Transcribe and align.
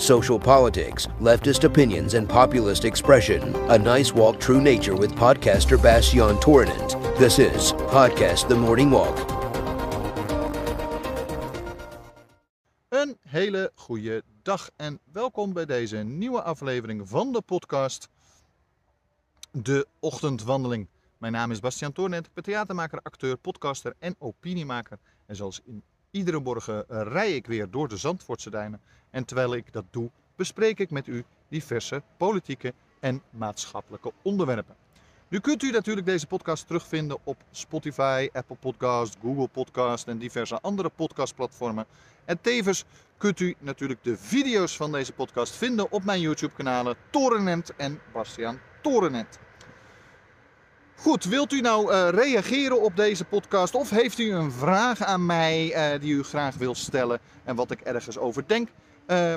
social 0.00 0.38
politics, 0.38 1.06
leftist 1.20 1.64
opinions, 1.64 2.14
and 2.14 2.28
populist 2.28 2.84
expression. 2.84 3.54
A 3.70 3.78
nice 3.78 4.12
walk 4.12 4.40
through 4.40 4.60
nature 4.60 4.96
with 4.96 5.14
podcaster 5.14 5.82
Bastian 5.82 6.38
Torinent. 6.40 6.96
This 7.18 7.38
is 7.38 7.72
Podcast 7.72 8.48
The 8.48 8.56
Morning 8.56 8.90
Walk. 8.90 9.18
Een 12.88 13.18
hele 13.22 13.72
goede 13.74 14.22
dag 14.42 14.70
en 14.76 15.00
welkom 15.12 15.52
bij 15.52 15.66
deze 15.66 15.96
nieuwe 15.96 16.42
aflevering 16.42 17.08
van 17.08 17.32
de 17.32 17.40
podcast 17.40 18.08
De 19.50 19.86
Ochtendwandeling. 19.98 20.88
Mijn 21.18 21.32
naam 21.32 21.50
is 21.50 21.60
Bastiaan 21.60 21.92
Toornet, 21.92 22.30
ik 22.34 22.44
theatermaker, 22.44 23.00
acteur, 23.02 23.36
podcaster 23.36 23.94
en 23.98 24.14
opiniemaker. 24.18 24.98
En 25.26 25.36
zoals 25.36 25.60
in 25.64 25.82
iedere 26.16 26.40
morgen 26.40 26.88
eh, 26.88 27.00
rij 27.02 27.34
ik 27.34 27.46
weer 27.46 27.70
door 27.70 27.88
de 27.88 27.96
Zandvoortse 27.96 28.50
duinen. 28.50 28.80
En 29.10 29.24
terwijl 29.24 29.54
ik 29.54 29.72
dat 29.72 29.84
doe, 29.90 30.10
bespreek 30.36 30.78
ik 30.78 30.90
met 30.90 31.06
u 31.06 31.24
diverse 31.48 32.02
politieke 32.16 32.74
en 33.00 33.22
maatschappelijke 33.30 34.12
onderwerpen. 34.22 34.76
Nu 35.28 35.40
kunt 35.40 35.62
u 35.62 35.70
natuurlijk 35.70 36.06
deze 36.06 36.26
podcast 36.26 36.66
terugvinden 36.66 37.18
op 37.24 37.36
Spotify, 37.50 38.28
Apple 38.32 38.56
Podcast, 38.56 39.16
Google 39.22 39.48
Podcast 39.48 40.06
en 40.06 40.18
diverse 40.18 40.60
andere 40.60 40.88
podcastplatformen. 40.88 41.86
En 42.24 42.40
tevens 42.40 42.84
kunt 43.16 43.40
u 43.40 43.54
natuurlijk 43.58 44.04
de 44.04 44.16
video's 44.16 44.76
van 44.76 44.92
deze 44.92 45.12
podcast 45.12 45.54
vinden 45.54 45.92
op 45.92 46.04
mijn 46.04 46.20
YouTube-kanalen 46.20 46.96
Torenent 47.10 47.76
en 47.76 48.00
Bastiaan 48.12 48.60
Torenent. 48.82 49.45
Goed, 50.96 51.24
wilt 51.24 51.52
u 51.52 51.60
nou 51.60 51.92
uh, 51.92 52.08
reageren 52.08 52.82
op 52.82 52.96
deze 52.96 53.24
podcast 53.24 53.74
of 53.74 53.90
heeft 53.90 54.18
u 54.18 54.32
een 54.32 54.52
vraag 54.52 55.02
aan 55.02 55.26
mij 55.26 55.92
uh, 55.94 56.00
die 56.00 56.14
u 56.14 56.22
graag 56.22 56.56
wil 56.56 56.74
stellen 56.74 57.20
en 57.44 57.56
wat 57.56 57.70
ik 57.70 57.80
ergens 57.80 58.18
over 58.18 58.44
denk? 58.46 58.68
Uh, 59.06 59.34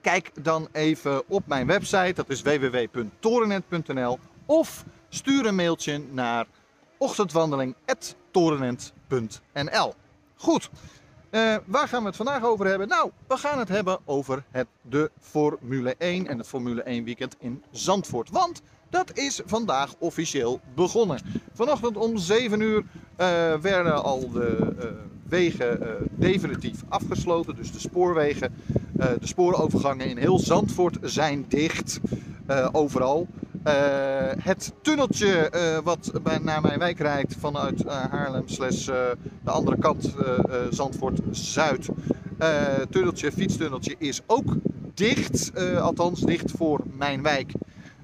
kijk 0.00 0.30
dan 0.42 0.68
even 0.72 1.28
op 1.28 1.46
mijn 1.46 1.66
website, 1.66 2.12
dat 2.14 2.28
is 2.28 2.42
www.torenet.nl 2.42 4.18
of 4.46 4.84
stuur 5.08 5.46
een 5.46 5.54
mailtje 5.54 6.02
naar 6.10 6.46
ochtendwandeling.torenent.nl. 6.96 9.94
Goed, 10.36 10.70
uh, 11.30 11.56
waar 11.64 11.88
gaan 11.88 12.00
we 12.00 12.06
het 12.06 12.16
vandaag 12.16 12.44
over 12.44 12.66
hebben? 12.66 12.88
Nou, 12.88 13.10
we 13.28 13.36
gaan 13.36 13.58
het 13.58 13.68
hebben 13.68 13.98
over 14.04 14.44
het, 14.50 14.66
de 14.82 15.10
Formule 15.20 15.94
1 15.98 16.26
en 16.26 16.38
het 16.38 16.46
Formule 16.46 16.82
1 16.82 17.04
weekend 17.04 17.36
in 17.38 17.64
Zandvoort. 17.70 18.30
Want 18.30 18.62
dat 18.90 19.18
is 19.18 19.40
vandaag 19.46 19.94
officieel 19.98 20.60
begonnen. 20.74 21.20
Vanochtend 21.54 21.96
om 21.96 22.16
7 22.16 22.60
uur 22.60 22.76
uh, 22.76 22.84
werden 23.54 24.02
al 24.02 24.30
de 24.30 24.74
uh, 24.78 24.84
wegen 25.28 25.82
uh, 25.82 25.88
definitief 26.10 26.82
afgesloten. 26.88 27.56
Dus 27.56 27.72
de 27.72 27.78
spoorwegen, 27.78 28.54
de 28.92 29.26
spoorovergangen 29.26 30.06
in 30.06 30.16
heel 30.16 30.38
Zandvoort 30.38 30.98
zijn 31.02 31.44
dicht. 31.48 32.00
overal. 32.72 33.26
het 34.38 34.72
tunneltje 34.82 35.50
wat 35.84 36.12
bij, 36.22 36.38
naar 36.38 36.60
mijn 36.60 36.78
wijk 36.78 36.98
rijdt 36.98 37.36
vanuit 37.38 37.84
Haarlem 37.84 38.48
slash 38.48 38.84
de 38.84 39.16
andere 39.44 39.78
kant 39.78 40.14
Zandvoort 40.70 41.20
Zuid. 41.30 41.88
tunneltje, 42.90 43.32
fietstunneltje 43.32 43.94
is 43.98 44.20
ook 44.26 44.56
dicht. 44.94 45.52
althans 45.80 46.20
dicht 46.20 46.50
voor 46.50 46.80
mijn 46.96 47.22
wijk 47.22 47.52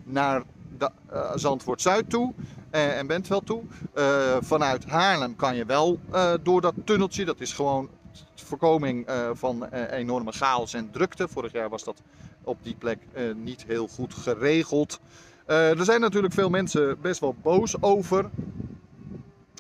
naar 0.05 0.43
de, 0.78 0.91
uh, 1.12 1.30
Zandvoort 1.34 1.83
Zuid 1.83 2.11
toe 2.11 2.33
uh, 2.72 2.98
en 2.98 3.06
Bentveld 3.06 3.47
toe. 3.47 3.62
Uh, 3.94 4.36
vanuit 4.41 4.84
Haarlem 4.84 5.36
kan 5.36 5.56
je 5.56 5.64
wel 5.64 5.98
door 6.42 6.61
dat 6.61 6.75
tunneltje. 6.84 7.25
Dat 7.25 7.41
is 7.41 7.53
gewoon 7.53 7.89
voorkoming 8.34 9.08
van 9.33 9.64
enorme 9.72 10.33
chaos 10.33 10.75
en 10.75 10.91
drukte. 10.91 11.28
Vorig 11.28 11.52
jaar 11.52 11.69
was 11.69 11.84
dat 11.84 12.02
op 12.42 12.58
die 12.62 12.75
plek 12.75 12.98
niet 13.36 13.64
heel 13.67 13.89
goed 13.89 14.14
geregeld. 14.14 15.00
er 15.47 15.84
zijn 15.84 16.00
natuurlijk 16.00 16.34
veel 16.34 16.50
mensen 16.50 17.01
best 17.01 17.20
wel 17.20 17.34
boos 17.42 17.83
over. 17.83 18.30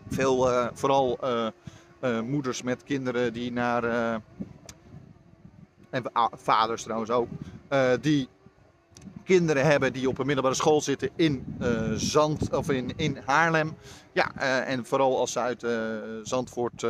Veel, 0.08 0.48
vooral 0.72 1.18
moeders 2.24 2.62
met 2.62 2.84
kinderen 2.84 3.32
die 3.32 3.52
naar. 3.52 3.84
en 5.90 6.02
vaders 6.32 6.82
trouwens 6.82 7.10
ook. 7.10 7.28
die 8.00 8.28
kinderen 9.24 9.66
hebben 9.66 9.92
die 9.92 10.08
op 10.08 10.18
een 10.18 10.26
middelbare 10.26 10.54
school 10.54 10.80
zitten 10.80 11.10
in 11.16 11.56
uh, 11.60 11.92
Zand 11.94 12.54
of 12.54 12.70
in, 12.70 12.92
in 12.96 13.18
Haarlem. 13.24 13.76
Ja, 14.12 14.32
uh, 14.36 14.70
en 14.70 14.86
vooral 14.86 15.18
als 15.18 15.32
ze 15.32 15.38
uit 15.38 15.62
uh, 15.62 15.70
Zandvoort 16.22 16.86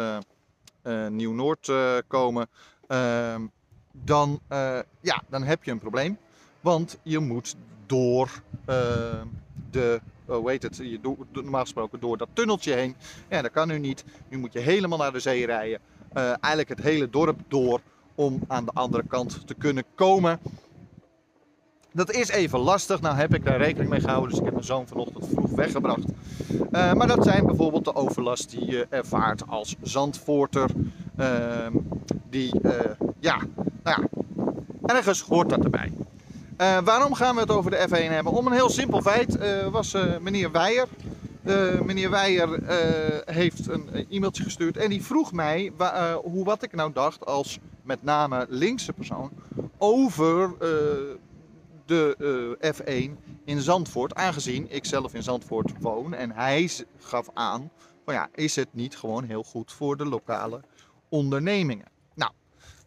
Nieuw-Noord 1.09 1.73
komen, 2.07 2.49
ehm, 2.87 3.43
dan, 3.93 4.41
ja, 5.01 5.23
dan 5.29 5.43
heb 5.43 5.65
je 5.65 5.71
een 5.71 5.79
probleem. 5.79 6.19
Want 6.61 6.99
je 7.03 7.19
moet 7.19 7.57
door 7.87 8.43
de, 9.71 10.01
hoe 10.27 10.51
heet 10.51 10.63
het, 10.63 10.77
je 10.77 11.17
normaal 11.33 11.63
gesproken 11.63 12.01
door 12.01 12.17
dat 12.17 12.29
tunneltje 12.33 12.73
heen. 12.73 12.97
Ja, 13.29 13.43
dat 13.43 13.51
kan 13.51 13.69
nu 13.69 13.79
niet. 13.79 14.05
Nu 14.29 14.39
moet 14.39 14.53
je 14.53 14.59
helemaal 14.59 14.99
naar 14.99 15.13
de 15.13 15.21
zee 15.21 15.47
rijden. 15.47 15.81
eigenlijk 16.13 16.69
het 16.69 16.81
hele 16.83 17.11
dorp 17.11 17.41
door 17.49 17.81
om 18.15 18.41
aan 18.49 18.65
de 18.65 18.73
andere 18.75 19.05
kant 19.07 19.47
te 19.47 19.55
kunnen 19.55 19.85
komen. 19.95 20.41
Dat 21.95 22.13
is 22.13 22.29
even 22.29 22.59
lastig. 22.59 23.01
Nou 23.01 23.17
heb 23.17 23.35
ik 23.35 23.45
daar 23.45 23.57
rekening 23.57 23.91
mee 23.91 24.01
gehouden. 24.01 24.31
Dus 24.31 24.39
ik 24.39 24.45
heb 24.45 24.55
mijn 24.55 24.67
zoon 24.67 24.87
vanochtend 24.87 25.27
vroeg 25.33 25.51
weggebracht. 25.51 26.05
Uh, 26.73 26.93
maar 26.93 27.07
dat 27.07 27.25
zijn 27.25 27.47
bijvoorbeeld 27.47 27.85
de 27.85 27.95
overlast 27.95 28.51
die 28.51 28.67
je 28.67 28.87
ervaart 28.91 29.49
als 29.49 29.77
zandvoorter. 29.83 30.71
Uh, 31.21 31.27
die, 32.31 32.61
uh, 32.63 32.73
ja, 33.21 33.39
nou 33.83 34.03
ja, 34.03 34.09
ergens 34.95 35.21
hoort 35.21 35.49
dat 35.49 35.65
erbij. 35.65 35.93
Eh, 36.57 36.79
waarom 36.85 37.15
gaan 37.15 37.35
we 37.35 37.41
het 37.41 37.51
over 37.51 37.71
de 37.71 37.87
F1 37.89 38.11
hebben? 38.13 38.33
Om 38.33 38.47
een 38.47 38.53
heel 38.53 38.71
simpel 38.71 39.03
feit 39.03 39.39
was 39.71 39.97
meneer 40.21 40.51
Weijer. 40.51 40.87
meneer 41.85 42.11
Weijer 42.11 42.59
heeft 43.25 43.69
een 43.69 44.07
e-mailtje 44.11 44.43
gestuurd 44.43 44.77
en 44.77 44.91
die 44.91 45.05
vroeg 45.05 45.33
mij 45.33 45.73
hoe, 46.23 46.45
wat 46.45 46.63
ik 46.63 46.73
nou 46.75 46.93
dacht 46.93 47.27
als 47.27 47.59
met 47.83 48.03
name 48.03 48.47
linkse 48.49 48.93
persoon 48.93 49.31
over 49.79 50.55
de 51.87 52.57
uh, 52.63 52.73
F1 52.73 53.11
in 53.45 53.61
Zandvoort, 53.61 54.15
aangezien 54.15 54.67
ik 54.71 54.85
zelf 54.85 55.15
in 55.15 55.23
Zandvoort 55.23 55.73
woon. 55.81 56.15
En 56.15 56.31
hij 56.31 56.71
gaf 56.99 57.29
aan, 57.35 57.71
van 58.05 58.15
ja, 58.15 58.29
is 58.35 58.57
het 58.57 58.69
niet 58.71 58.97
gewoon 58.97 59.25
heel 59.25 59.43
goed 59.43 59.73
voor 59.73 59.97
de 59.97 60.05
lokale 60.05 60.61
ondernemingen? 61.09 61.87
Nou, 62.15 62.33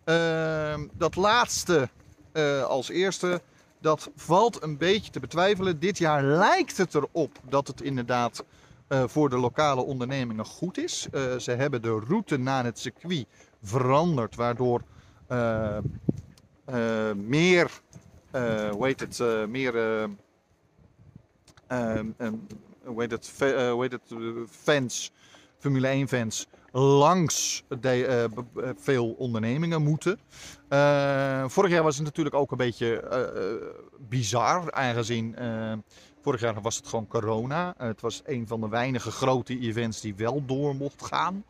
uh, 0.05 0.87
dat 0.93 1.15
laatste 1.15 1.89
uh, 2.33 2.63
als 2.63 2.89
eerste, 2.89 3.41
dat 3.79 4.09
valt 4.15 4.63
een 4.63 4.77
beetje 4.77 5.11
te 5.11 5.19
betwijfelen. 5.19 5.79
Dit 5.79 5.97
jaar 5.97 6.23
lijkt 6.23 6.77
het 6.77 6.95
erop 6.95 7.39
dat 7.49 7.67
het 7.67 7.81
inderdaad 7.81 8.43
uh, 8.89 9.03
voor 9.07 9.29
de 9.29 9.37
lokale 9.37 9.81
ondernemingen 9.81 10.45
goed 10.45 10.77
is. 10.77 11.07
ze 11.37 11.51
hebben 11.51 11.81
de 11.81 12.03
route 12.07 12.37
naar 12.37 12.63
het 12.63 12.79
circuit 12.79 13.25
veranderd, 13.61 14.35
waardoor 14.35 14.81
meer 17.15 17.81
hoe 18.71 18.85
heet 18.85 18.99
het, 18.99 19.19
uh, 19.19 19.45
meer, 19.45 19.75
uh, 19.75 20.03
hoe 22.83 23.01
heet 23.01 23.11
het, 23.11 23.33
het, 23.91 24.01
fans, 24.49 25.11
Formule 25.57 25.87
1 25.87 26.07
fans, 26.07 26.47
langs 26.71 27.63
de, 27.79 28.29
veel 28.77 29.09
ondernemingen 29.11 29.81
moeten. 29.83 30.19
vorig 31.49 31.71
jaar 31.71 31.83
was 31.83 31.95
het 31.95 32.05
natuurlijk 32.05 32.35
ook 32.35 32.51
een 32.51 32.57
beetje 32.57 33.03
bizar, 34.09 34.71
aangezien 34.71 35.35
vorig 36.21 36.41
jaar 36.41 36.61
was 36.61 36.75
het 36.75 36.87
gewoon 36.87 37.07
corona. 37.07 37.73
het 37.77 38.01
was 38.01 38.21
een 38.25 38.47
van 38.47 38.61
de 38.61 38.69
weinige 38.69 39.11
grote 39.11 39.59
events 39.59 40.01
die 40.01 40.15
wel 40.15 40.45
door 40.45 40.75
mocht 40.75 41.05
gaan. 41.05 41.43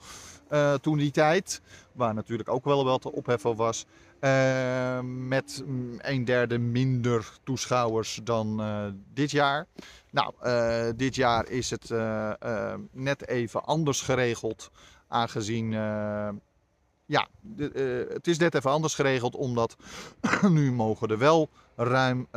Uh, 0.51 0.73
toen 0.73 0.97
die 0.97 1.11
tijd. 1.11 1.61
Waar 1.91 2.13
natuurlijk 2.13 2.49
ook 2.49 2.65
wel 2.65 2.85
wat 2.85 3.11
opheffen 3.11 3.55
was. 3.55 3.85
Uh, 4.21 4.99
met 5.03 5.63
een 5.97 6.25
derde 6.25 6.57
minder 6.57 7.31
toeschouwers 7.43 8.19
dan 8.23 8.61
uh, 8.61 8.85
dit 9.13 9.31
jaar. 9.31 9.65
Nou, 10.11 10.33
dit 10.95 11.15
jaar 11.15 11.49
is 11.49 11.69
het 11.69 11.89
net 12.91 13.27
even 13.27 13.63
anders 13.63 14.01
geregeld. 14.01 14.71
Aangezien, 15.07 15.71
ja, 17.05 17.27
het 18.07 18.27
is 18.27 18.37
net 18.37 18.55
even 18.55 18.71
anders 18.71 18.95
geregeld. 18.95 19.35
Omdat 19.35 19.75
nu 20.49 20.71
mogen 20.71 21.07
er 21.07 21.17
wel 21.17 21.49
ruim 21.75 22.27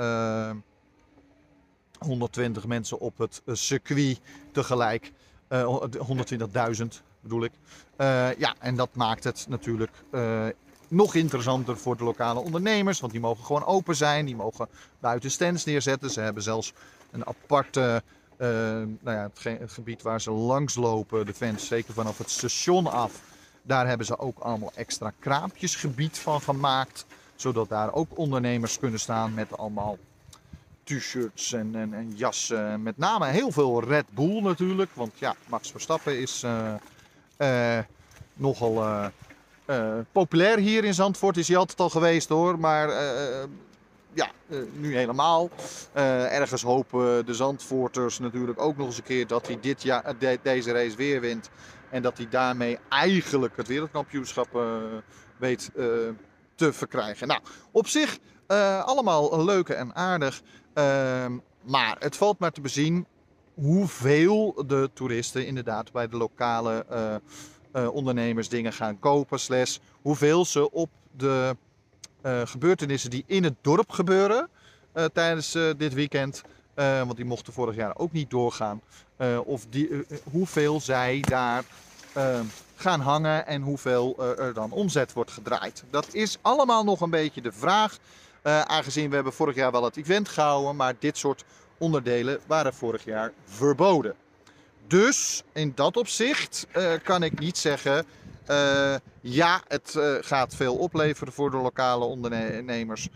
120 1.99 2.67
mensen 2.67 2.99
op 2.99 3.19
het 3.19 3.43
circuit 3.47 4.21
tegelijk. 4.53 5.13
120.000 5.49 5.61
bedoel 7.21 7.45
ik. 7.45 7.53
Ja, 8.39 8.55
en 8.59 8.77
dat 8.77 8.95
maakt 8.95 9.25
het 9.25 9.47
natuurlijk 9.49 10.05
nog 10.91 11.15
interessanter 11.15 11.77
voor 11.77 11.97
de 11.97 12.05
lokale 12.05 12.41
ondernemers. 12.41 13.01
Want 13.01 13.13
die 13.13 13.21
mogen 13.21 13.45
gewoon 13.45 13.65
open 13.65 13.97
zijn. 13.97 14.27
Die 14.27 14.37
mogen 14.37 14.69
buiten 15.01 15.31
stands 15.31 15.65
neerzetten. 15.65 16.11
Ze 16.11 16.21
hebben 16.21 16.43
zelfs 16.43 16.73
een 17.11 17.27
aparte. 17.27 18.03
Uh, 18.39 18.49
nou 19.01 19.17
ja, 19.17 19.23
het, 19.23 19.39
ge 19.39 19.49
het, 19.49 19.73
gebied 19.73 20.03
waar 20.03 20.21
ze 20.21 20.31
langslopen, 20.31 21.27
de 21.27 21.35
fans, 21.35 21.67
zeker 21.67 21.95
vanaf 21.95 22.19
het 22.19 22.31
station 22.31 22.87
af. 22.87 23.21
Daar 23.63 23.87
hebben 23.87 24.07
ze 24.07 24.19
ook 24.19 24.39
allemaal 24.39 24.73
extra 24.75 25.13
kraampjesgebied 25.19 26.19
van 26.19 26.41
gemaakt. 26.41 27.07
Zodat 27.37 27.69
daar 27.69 27.93
ook 27.93 28.19
ondernemers 28.19 28.79
kunnen 28.79 29.01
staan 29.01 29.35
met 29.35 29.59
allemaal 29.59 29.99
t-shirts 30.85 31.53
en, 31.53 31.75
en, 31.75 31.95
en, 31.95 32.13
jassen. 32.17 32.83
Met 32.83 32.99
name 32.99 33.27
heel 33.27 33.51
veel 33.53 33.85
Red 33.85 34.05
Bull 34.11 34.43
natuurlijk. 34.43 34.91
Want 34.95 35.13
ja, 35.19 35.35
Max 35.47 35.71
Verstappen 35.71 36.21
is 36.21 36.45
uh, 37.39 37.79
nogal 38.35 39.11
populair 40.13 40.59
hier 40.59 40.85
in 40.85 40.95
Zandvoort. 40.95 41.37
Is 41.37 41.49
hij 41.49 41.57
altijd 41.57 41.81
al 41.81 41.91
geweest 41.91 42.29
hoor. 42.29 42.59
Maar 42.59 42.89
ja, 44.13 44.31
nu 44.73 44.97
helemaal. 44.97 45.51
ergens 45.93 46.63
hopen 46.63 47.27
de 47.27 47.35
Zandvoorters 47.35 48.19
natuurlijk 48.19 48.61
ook 48.61 48.77
nog 48.77 48.87
eens 48.87 48.97
een 48.97 49.03
keer 49.03 49.27
dat 49.27 49.47
hij 49.47 49.59
dit 49.61 49.83
jaar, 49.83 50.15
deze 50.43 50.73
race 50.73 50.97
weer 50.97 51.21
wint. 51.21 51.51
En 51.91 52.03
dat 52.03 52.17
hij 52.17 52.29
daarmee 52.29 52.79
eigenlijk 52.89 53.57
het 53.57 53.69
wereldkampioenschap 53.69 54.49
weet 55.37 55.71
te 56.55 56.73
verkrijgen. 56.73 57.27
Nou, 57.27 57.41
op 57.71 57.87
zich 57.87 58.19
allemaal 58.85 59.45
leuk 59.45 59.69
en 59.69 59.95
aardig. 59.95 60.43
Ehm, 60.75 61.39
maar 61.63 61.97
het 61.99 62.17
valt 62.17 62.39
maar 62.39 62.53
te 62.53 62.61
bezien 62.61 63.07
hoeveel 63.55 64.65
de 64.67 64.91
toeristen 64.95 65.47
inderdaad 65.47 65.93
bij 65.93 66.09
de 66.09 66.17
lokale 66.17 66.87
uh, 67.73 67.95
ondernemers 67.95 68.49
dingen 68.49 68.73
gaan 68.73 68.99
kopen. 68.99 69.41
Slash 69.41 69.79
hoeveel 70.03 70.45
ze 70.45 70.71
op 70.71 70.91
de 71.17 71.57
uh, 72.23 72.41
gebeurtenissen 72.45 73.11
die 73.11 73.25
in 73.27 73.45
het 73.45 73.55
dorp 73.61 73.91
gebeuren 73.91 74.49
tijdens 75.13 75.53
dit 75.77 75.95
weekend. 75.95 76.43
want 76.75 77.17
die 77.17 77.25
mochten 77.25 77.53
vorig 77.53 77.75
jaar 77.75 77.97
ook 77.97 78.13
niet 78.13 78.31
doorgaan. 78.31 78.81
of 79.45 79.67
die, 79.69 80.07
hoeveel 80.31 80.81
zij 80.81 81.21
daar 81.21 81.65
gaan 82.77 83.01
hangen 83.01 83.47
en 83.47 83.63
hoeveel 83.63 84.37
er 84.39 84.55
dan 84.55 84.71
omzet 84.71 85.13
wordt 85.13 85.31
gedraaid. 85.31 85.85
Dat 85.91 86.15
is 86.15 86.39
allemaal 86.41 86.85
nog 86.85 87.01
een 87.01 87.11
beetje 87.11 87.41
de 87.41 87.53
vraag. 87.53 87.99
Aangezien 88.43 89.09
we 89.09 89.15
hebben 89.15 89.33
vorig 89.33 89.55
jaar 89.55 89.73
wel 89.73 89.85
het 89.85 89.97
event 89.97 90.29
gehouden, 90.29 90.77
maar 90.77 90.95
dit 90.99 91.19
soort 91.19 91.45
onderdelen 91.79 92.41
waren 92.47 92.75
vorig 92.75 93.05
jaar 93.05 93.33
verboden. 93.45 94.15
Dus 94.91 95.43
in 95.53 95.73
dat 95.75 95.97
opzicht 95.97 96.67
uh, 96.77 96.93
kan 97.03 97.23
ik 97.23 97.39
niet 97.39 97.59
zeggen, 97.59 98.07
uh, 98.51 98.95
ja, 99.21 99.61
het 99.69 99.99
gaat 100.21 100.55
veel 100.55 100.77
opleveren 100.77 101.33
voor 101.33 101.51
de 101.51 101.57
lokale 101.57 102.05
ondernemers. 102.05 103.09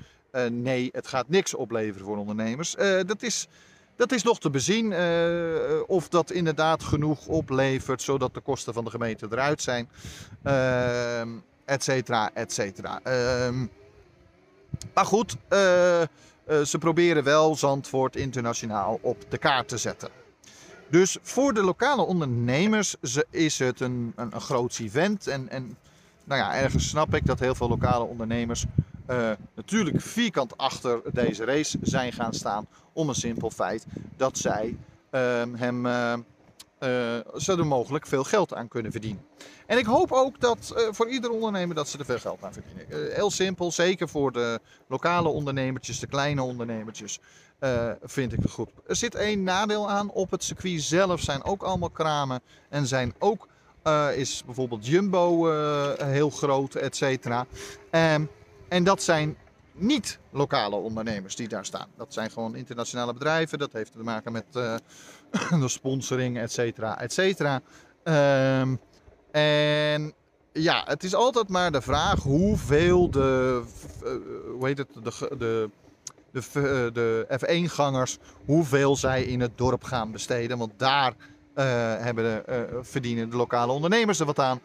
nee, 0.50 0.88
het 0.92 1.06
gaat 1.06 1.28
niks 1.28 1.54
opleveren 1.54 2.06
voor 2.06 2.16
ondernemers. 2.16 2.74
dat, 3.06 3.22
is, 3.22 3.48
dat 3.96 4.12
is 4.12 4.22
nog 4.22 4.40
te 4.40 4.50
bezien 4.50 4.94
of 5.86 6.08
dat 6.08 6.30
inderdaad 6.30 6.82
genoeg 6.82 7.26
oplevert, 7.26 8.02
zodat 8.02 8.34
de 8.34 8.40
kosten 8.40 8.74
van 8.74 8.84
de 8.84 8.90
gemeente 8.90 9.26
eruit 9.30 9.62
zijn, 9.62 9.88
et 11.64 11.84
cetera, 11.84 12.30
et 12.34 12.52
cetera. 12.52 13.00
Ehm, 13.02 13.66
maar 14.94 15.06
goed, 15.06 15.36
ze 16.48 16.76
proberen 16.78 17.24
wel 17.24 17.56
Zandvoort 17.56 18.16
internationaal 18.16 18.98
op 19.02 19.24
de 19.28 19.38
kaart 19.38 19.68
te 19.68 19.78
zetten. 19.78 20.22
Dus 20.94 21.16
voor 21.22 21.54
de 21.54 21.62
lokale 21.62 22.02
ondernemers 22.02 22.96
is 23.30 23.58
het 23.58 23.80
een, 23.80 24.12
een, 24.16 24.34
een 24.34 24.40
groot 24.40 24.78
event. 24.78 25.26
En, 25.26 25.48
en 25.48 25.76
nou 26.24 26.40
ja, 26.40 26.54
ergens 26.54 26.88
snap 26.88 27.14
ik 27.14 27.26
dat 27.26 27.38
heel 27.38 27.54
veel 27.54 27.68
lokale 27.68 28.04
ondernemers 28.04 28.64
uh, 29.10 29.30
natuurlijk 29.54 30.00
vierkant 30.00 30.56
achter 30.56 31.00
deze 31.12 31.44
race 31.44 31.78
zijn 31.82 32.12
gaan 32.12 32.32
staan. 32.32 32.66
Om 32.92 33.08
een 33.08 33.14
simpel 33.14 33.50
feit 33.50 33.86
dat 34.16 34.38
zij 34.38 34.76
hem 35.56 35.86
uh, 35.86 36.14
ze 37.36 37.54
er 37.58 37.66
mogelijk 37.66 38.06
veel 38.06 38.24
geld 38.24 38.54
aan 38.54 38.68
kunnen 38.68 38.92
verdienen. 38.92 39.24
En 39.66 39.78
ik 39.78 39.86
hoop 39.86 40.12
ook 40.12 40.40
dat 40.40 40.74
uh, 40.76 40.82
voor 40.90 41.08
ieder 41.08 41.30
ondernemer 41.30 41.74
dat 41.74 41.88
ze 41.88 41.98
er 41.98 42.04
veel 42.04 42.18
geld 42.18 42.42
aan 42.42 42.52
verdienen. 42.52 42.86
Uh, 42.88 43.14
heel 43.14 43.30
simpel, 43.30 43.72
zeker 43.72 44.08
voor 44.08 44.32
de 44.32 44.60
lokale 44.88 45.28
ondernemertjes, 45.28 45.98
de 45.98 46.06
kleine 46.06 46.42
ondernemertjes, 46.42 47.20
vind 48.02 48.32
ik 48.32 48.42
het 48.42 48.50
goed. 48.50 48.70
Er 48.86 48.96
zit 48.96 49.14
één 49.14 49.42
nadeel 49.42 49.90
aan. 49.90 50.10
Op 50.10 50.30
het 50.30 50.44
circuit 50.44 50.82
zelf 50.82 51.20
zijn 51.20 51.44
ook 51.44 51.62
allemaal 51.62 51.90
kramen 51.90 52.40
en 52.68 52.86
zijn 52.86 53.14
ook, 53.18 53.48
is 54.14 54.42
bijvoorbeeld 54.44 54.86
Jumbo 54.86 55.52
heel 56.04 56.30
groot, 56.30 56.74
et 56.74 56.96
cetera. 56.96 57.46
Um, 57.90 58.28
en 58.68 58.84
dat 58.84 59.02
zijn 59.02 59.36
niet 59.72 60.18
lokale 60.30 60.76
ondernemers 60.76 61.36
die 61.36 61.48
daar 61.48 61.64
staan. 61.64 61.88
Dat 61.96 62.12
zijn 62.12 62.30
gewoon 62.30 62.56
internationale 62.56 63.12
bedrijven. 63.12 63.58
Dat 63.58 63.72
heeft 63.72 63.92
te 63.92 63.98
maken 63.98 64.32
met 64.32 64.44
de 65.60 65.68
sponsoring, 65.68 66.38
et 66.38 66.52
cetera, 66.52 67.00
et 67.00 67.12
cetera. 67.12 67.60
Um, 68.04 68.80
en 69.30 70.14
ja, 70.52 70.84
het 70.86 71.04
is 71.04 71.14
altijd 71.14 71.48
maar 71.48 71.72
de 71.72 71.80
vraag 71.80 72.22
hoeveel 72.22 73.10
de, 73.10 73.62
uh, 74.04 74.10
hoe 74.56 74.66
heet 74.66 74.78
het, 74.78 74.88
de, 75.02 75.36
de, 75.38 75.70
de, 76.30 76.40
uh, 76.40 76.94
de 76.94 77.26
F1-gangers, 77.40 78.18
hoeveel 78.44 78.96
zij 78.96 79.22
in 79.22 79.40
het 79.40 79.58
dorp 79.58 79.84
gaan 79.84 80.12
besteden. 80.12 80.58
Want 80.58 80.72
daar 80.76 81.14
hebben 81.54 82.24
de, 82.24 82.78
verdienen 82.82 83.30
de 83.30 83.36
lokale 83.36 83.72
ondernemers 83.72 84.20
er 84.20 84.26
wat 84.26 84.38
aan. 84.38 84.60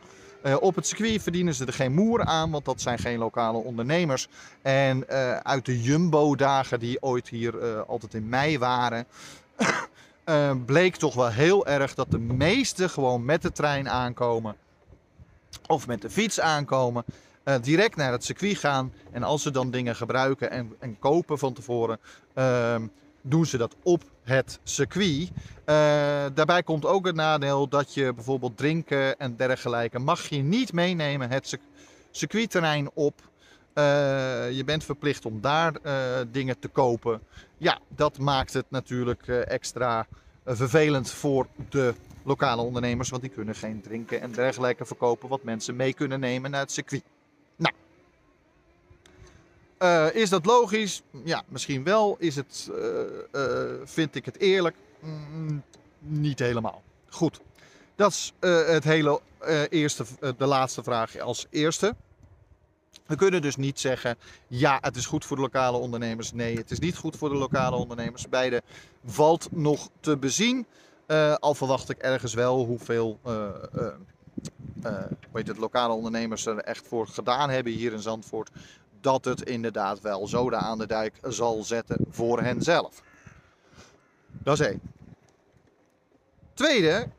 Op 0.59 0.75
het 0.75 0.87
circuit 0.87 1.21
verdienen 1.21 1.53
ze 1.53 1.65
er 1.65 1.73
geen 1.73 1.93
moer 1.93 2.23
aan, 2.23 2.51
want 2.51 2.65
dat 2.65 2.81
zijn 2.81 2.99
geen 2.99 3.17
lokale 3.17 3.57
ondernemers. 3.57 4.27
En 4.61 5.07
uit 5.43 5.65
de 5.65 5.81
Jumbo-dagen 5.81 6.79
die 6.79 7.01
ooit 7.01 7.27
hier 7.27 7.83
altijd 7.83 8.13
in 8.13 8.29
mei 8.29 8.57
waren, 8.57 9.05
bleek 10.65 10.95
toch 10.95 11.13
wel 11.13 11.29
heel 11.29 11.67
erg 11.67 11.93
dat 11.93 12.11
de 12.11 12.19
meesten 12.19 12.89
gewoon 12.89 13.25
met 13.25 13.41
de 13.41 13.51
trein 13.51 13.89
aankomen. 13.89 14.55
Of 15.67 15.87
met 15.87 16.01
de 16.01 16.09
fiets 16.09 16.39
aankomen. 16.39 17.03
direct 17.61 17.95
naar 17.95 18.11
het 18.11 18.23
circuit 18.23 18.57
gaan. 18.57 18.93
En 19.11 19.23
als 19.23 19.41
ze 19.41 19.51
dan 19.51 19.71
dingen 19.71 19.95
gebruiken 19.95 20.51
en, 20.51 20.75
en 20.79 20.99
kopen 20.99 21.37
van 21.37 21.53
tevoren 21.53 21.99
ehm, 22.33 22.87
doen 23.21 23.45
ze 23.45 23.57
dat 23.57 23.75
op 23.83 24.03
het 24.23 24.59
circuit. 24.63 25.29
Uh, 25.29 26.25
daarbij 26.33 26.63
komt 26.63 26.85
ook 26.85 27.05
het 27.05 27.15
nadeel 27.15 27.67
dat 27.67 27.93
je 27.93 28.13
bijvoorbeeld 28.13 28.57
drinken 28.57 29.19
en 29.19 29.35
dergelijke 29.35 29.99
mag 29.99 30.29
je 30.29 30.37
niet 30.37 30.73
meenemen 30.73 31.29
het 31.29 31.59
circuitterrein 32.11 32.89
op. 32.93 33.28
Uh, 33.79 34.51
je 34.51 34.63
bent 34.65 34.83
verplicht 34.83 35.25
om 35.25 35.41
daar 35.41 35.73
uh, 35.83 35.93
dingen 36.31 36.59
te 36.59 36.67
kopen. 36.67 37.21
Ja, 37.57 37.79
dat 37.87 38.17
maakt 38.17 38.53
het 38.53 38.65
natuurlijk 38.69 39.27
extra 39.27 40.07
vervelend 40.45 41.11
voor 41.11 41.47
de 41.69 41.93
lokale 42.23 42.61
ondernemers, 42.61 43.09
want 43.09 43.21
die 43.21 43.31
kunnen 43.31 43.55
geen 43.55 43.81
drinken 43.81 44.21
en 44.21 44.31
dergelijke 44.31 44.85
verkopen 44.85 45.29
wat 45.29 45.43
mensen 45.43 45.75
mee 45.75 45.93
kunnen 45.93 46.19
nemen 46.19 46.51
naar 46.51 46.59
het 46.59 46.71
circuit. 46.71 47.03
Nou, 47.55 47.73
is 50.13 50.29
dat 50.29 50.45
logisch? 50.45 51.01
Ja, 51.23 51.43
misschien 51.47 51.83
wel. 51.83 52.15
Is 52.19 52.35
het, 52.35 52.71
vind 53.83 54.15
ik 54.15 54.25
het 54.25 54.37
eerlijk? 54.39 54.75
Mm, 54.99 55.63
niet 55.99 56.39
helemaal. 56.39 56.83
Goed. 57.09 57.39
Dat 57.95 58.11
is 58.11 58.33
het 58.39 58.83
hele 58.83 59.21
eerste, 59.69 60.05
de 60.37 60.45
laatste 60.45 60.83
vraag 60.83 61.19
als 61.19 61.47
eerste. 61.49 61.95
We 63.09 63.15
kunnen 63.15 63.41
dus 63.41 63.55
niet 63.55 63.79
zeggen, 63.79 64.17
ja, 64.47 64.77
het 64.81 64.95
is 64.95 65.05
goed 65.05 65.25
voor 65.25 65.35
de 65.35 65.41
lokale 65.41 65.77
ondernemers. 65.77 66.31
Nee, 66.31 66.57
het 66.57 66.71
is 66.71 66.79
niet 66.79 66.95
goed 66.95 67.17
voor 67.17 67.29
de 67.29 67.35
lokale 67.35 67.75
ondernemers. 67.75 68.29
Beide 68.29 68.61
valt 69.05 69.51
nog 69.51 69.89
te 69.99 70.17
bezien. 70.17 70.65
al 71.39 71.55
verwacht 71.55 71.89
ik 71.89 71.97
ergens 71.97 72.33
wel 72.33 72.65
hoeveel 72.65 73.19
weet 75.31 75.47
het, 75.47 75.57
lokale 75.57 75.93
ondernemers 75.93 76.45
er 76.45 76.57
echt 76.57 76.87
voor 76.87 77.07
gedaan 77.07 77.49
hebben 77.49 77.73
hier 77.73 77.93
in 77.93 78.01
Zandvoort 78.01 78.49
dat 79.01 79.25
het 79.25 79.41
inderdaad 79.41 80.01
wel 80.01 80.27
zoden 80.27 80.59
aan 80.59 80.77
de 80.77 80.87
dijk 80.87 81.19
zal 81.23 81.63
zetten 81.63 82.05
voor 82.09 82.41
henzelf. 82.41 83.03
Dat 84.27 84.59
is 84.59 84.65
één. 84.65 84.81
Tweede, 86.53 87.09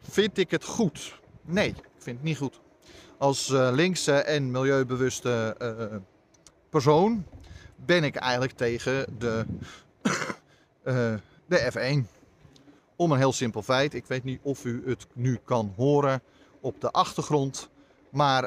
vind 0.00 0.38
ik 0.38 0.50
het 0.50 0.64
goed? 0.64 1.20
Nee, 1.42 1.68
ik 1.68 1.84
vind 1.98 2.16
het 2.16 2.26
niet 2.26 2.36
goed. 2.36 2.60
Als 3.22 3.48
uh, 3.48 3.68
linkse 3.72 4.12
en 4.12 4.50
milieubewuste 4.50 5.56
uh, 5.62 5.96
persoon 6.70 7.24
ben 7.76 8.04
ik 8.04 8.16
eigenlijk 8.16 8.52
tegen 8.52 9.18
de, 9.18 9.44
uh, 10.84 11.14
de 11.46 11.72
F1. 11.72 12.08
Om 12.96 13.12
een 13.12 13.18
heel 13.18 13.32
simpel 13.32 13.62
feit. 13.62 13.94
Ik 13.94 14.06
weet 14.06 14.24
niet 14.24 14.40
of 14.42 14.64
u 14.64 14.82
het 14.86 15.06
nu 15.12 15.38
kan 15.44 15.72
horen 15.76 16.22
op 16.60 16.80
de 16.80 16.90
achtergrond. 16.90 17.68
Maar 18.10 18.42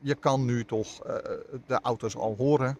je 0.00 0.14
kan 0.20 0.44
nu 0.44 0.64
toch 0.64 0.98
de 1.66 1.80
auto's 1.82 2.16
al 2.16 2.34
horen. 2.38 2.78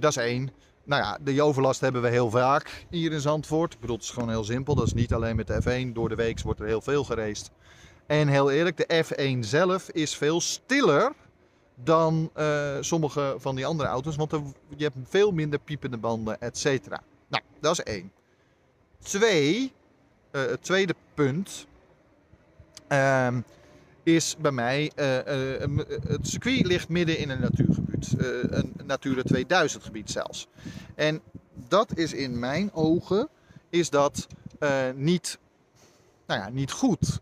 Dat 0.00 0.10
is 0.10 0.16
één. 0.16 0.50
Nou 0.84 1.02
ja, 1.02 1.18
de 1.22 1.42
overlast 1.42 1.80
hebben 1.80 2.02
we 2.02 2.08
heel 2.08 2.30
vaak 2.30 2.86
hier 2.90 3.12
in 3.12 3.20
Zandvoort. 3.20 3.74
Ik 3.74 3.80
bedoel, 3.80 3.96
het 3.96 4.04
is 4.04 4.10
gewoon 4.10 4.28
heel 4.28 4.44
simpel. 4.44 4.74
Dat 4.74 4.86
is 4.86 4.92
niet 4.92 5.14
alleen 5.14 5.36
met 5.36 5.46
de 5.46 5.62
F1. 5.62 5.92
Door 5.92 6.08
de 6.08 6.14
week 6.14 6.40
wordt 6.40 6.60
er 6.60 6.66
heel 6.66 6.82
veel 6.82 7.04
geraced. 7.04 7.50
En 8.06 8.28
heel 8.28 8.50
eerlijk, 8.50 8.76
de 8.76 9.04
F1 9.04 9.38
zelf 9.40 9.90
is 9.90 10.16
veel 10.16 10.40
stiller 10.40 11.12
dan 11.74 12.30
uh, 12.36 12.76
sommige 12.80 13.34
van 13.38 13.54
die 13.54 13.66
andere 13.66 13.88
auto's. 13.88 14.16
Want 14.16 14.30
je 14.76 14.84
hebt 14.84 14.96
veel 15.08 15.32
minder 15.32 15.58
piepende 15.58 15.96
banden, 15.96 16.40
et 16.40 16.58
cetera. 16.58 17.02
Nou, 17.28 17.42
dat 17.60 17.72
is 17.72 17.82
één. 17.84 18.12
Twee, 18.98 19.72
het 20.30 20.62
tweede 20.62 20.94
punt. 21.14 21.66
Uh, 22.88 23.36
is 24.02 24.36
bij 24.38 24.50
mij, 24.50 24.92
uh, 24.96 25.06
het 26.08 26.28
circuit 26.28 26.66
ligt 26.66 26.88
midden 26.88 27.18
in 27.18 27.30
een 27.30 27.40
natuurgebied. 27.40 28.14
een 28.18 28.72
Natura 28.84 29.22
2000 29.22 29.84
gebied 29.84 30.10
zelfs. 30.10 30.46
En 30.94 31.20
dat 31.68 31.96
is 31.96 32.12
in 32.12 32.38
mijn 32.38 32.70
ogen, 32.72 33.28
is 33.70 33.90
dat 33.90 34.26
niet, 34.94 35.38
nou 36.26 36.40
ja, 36.40 36.48
niet 36.48 36.70
goed. 36.70 37.20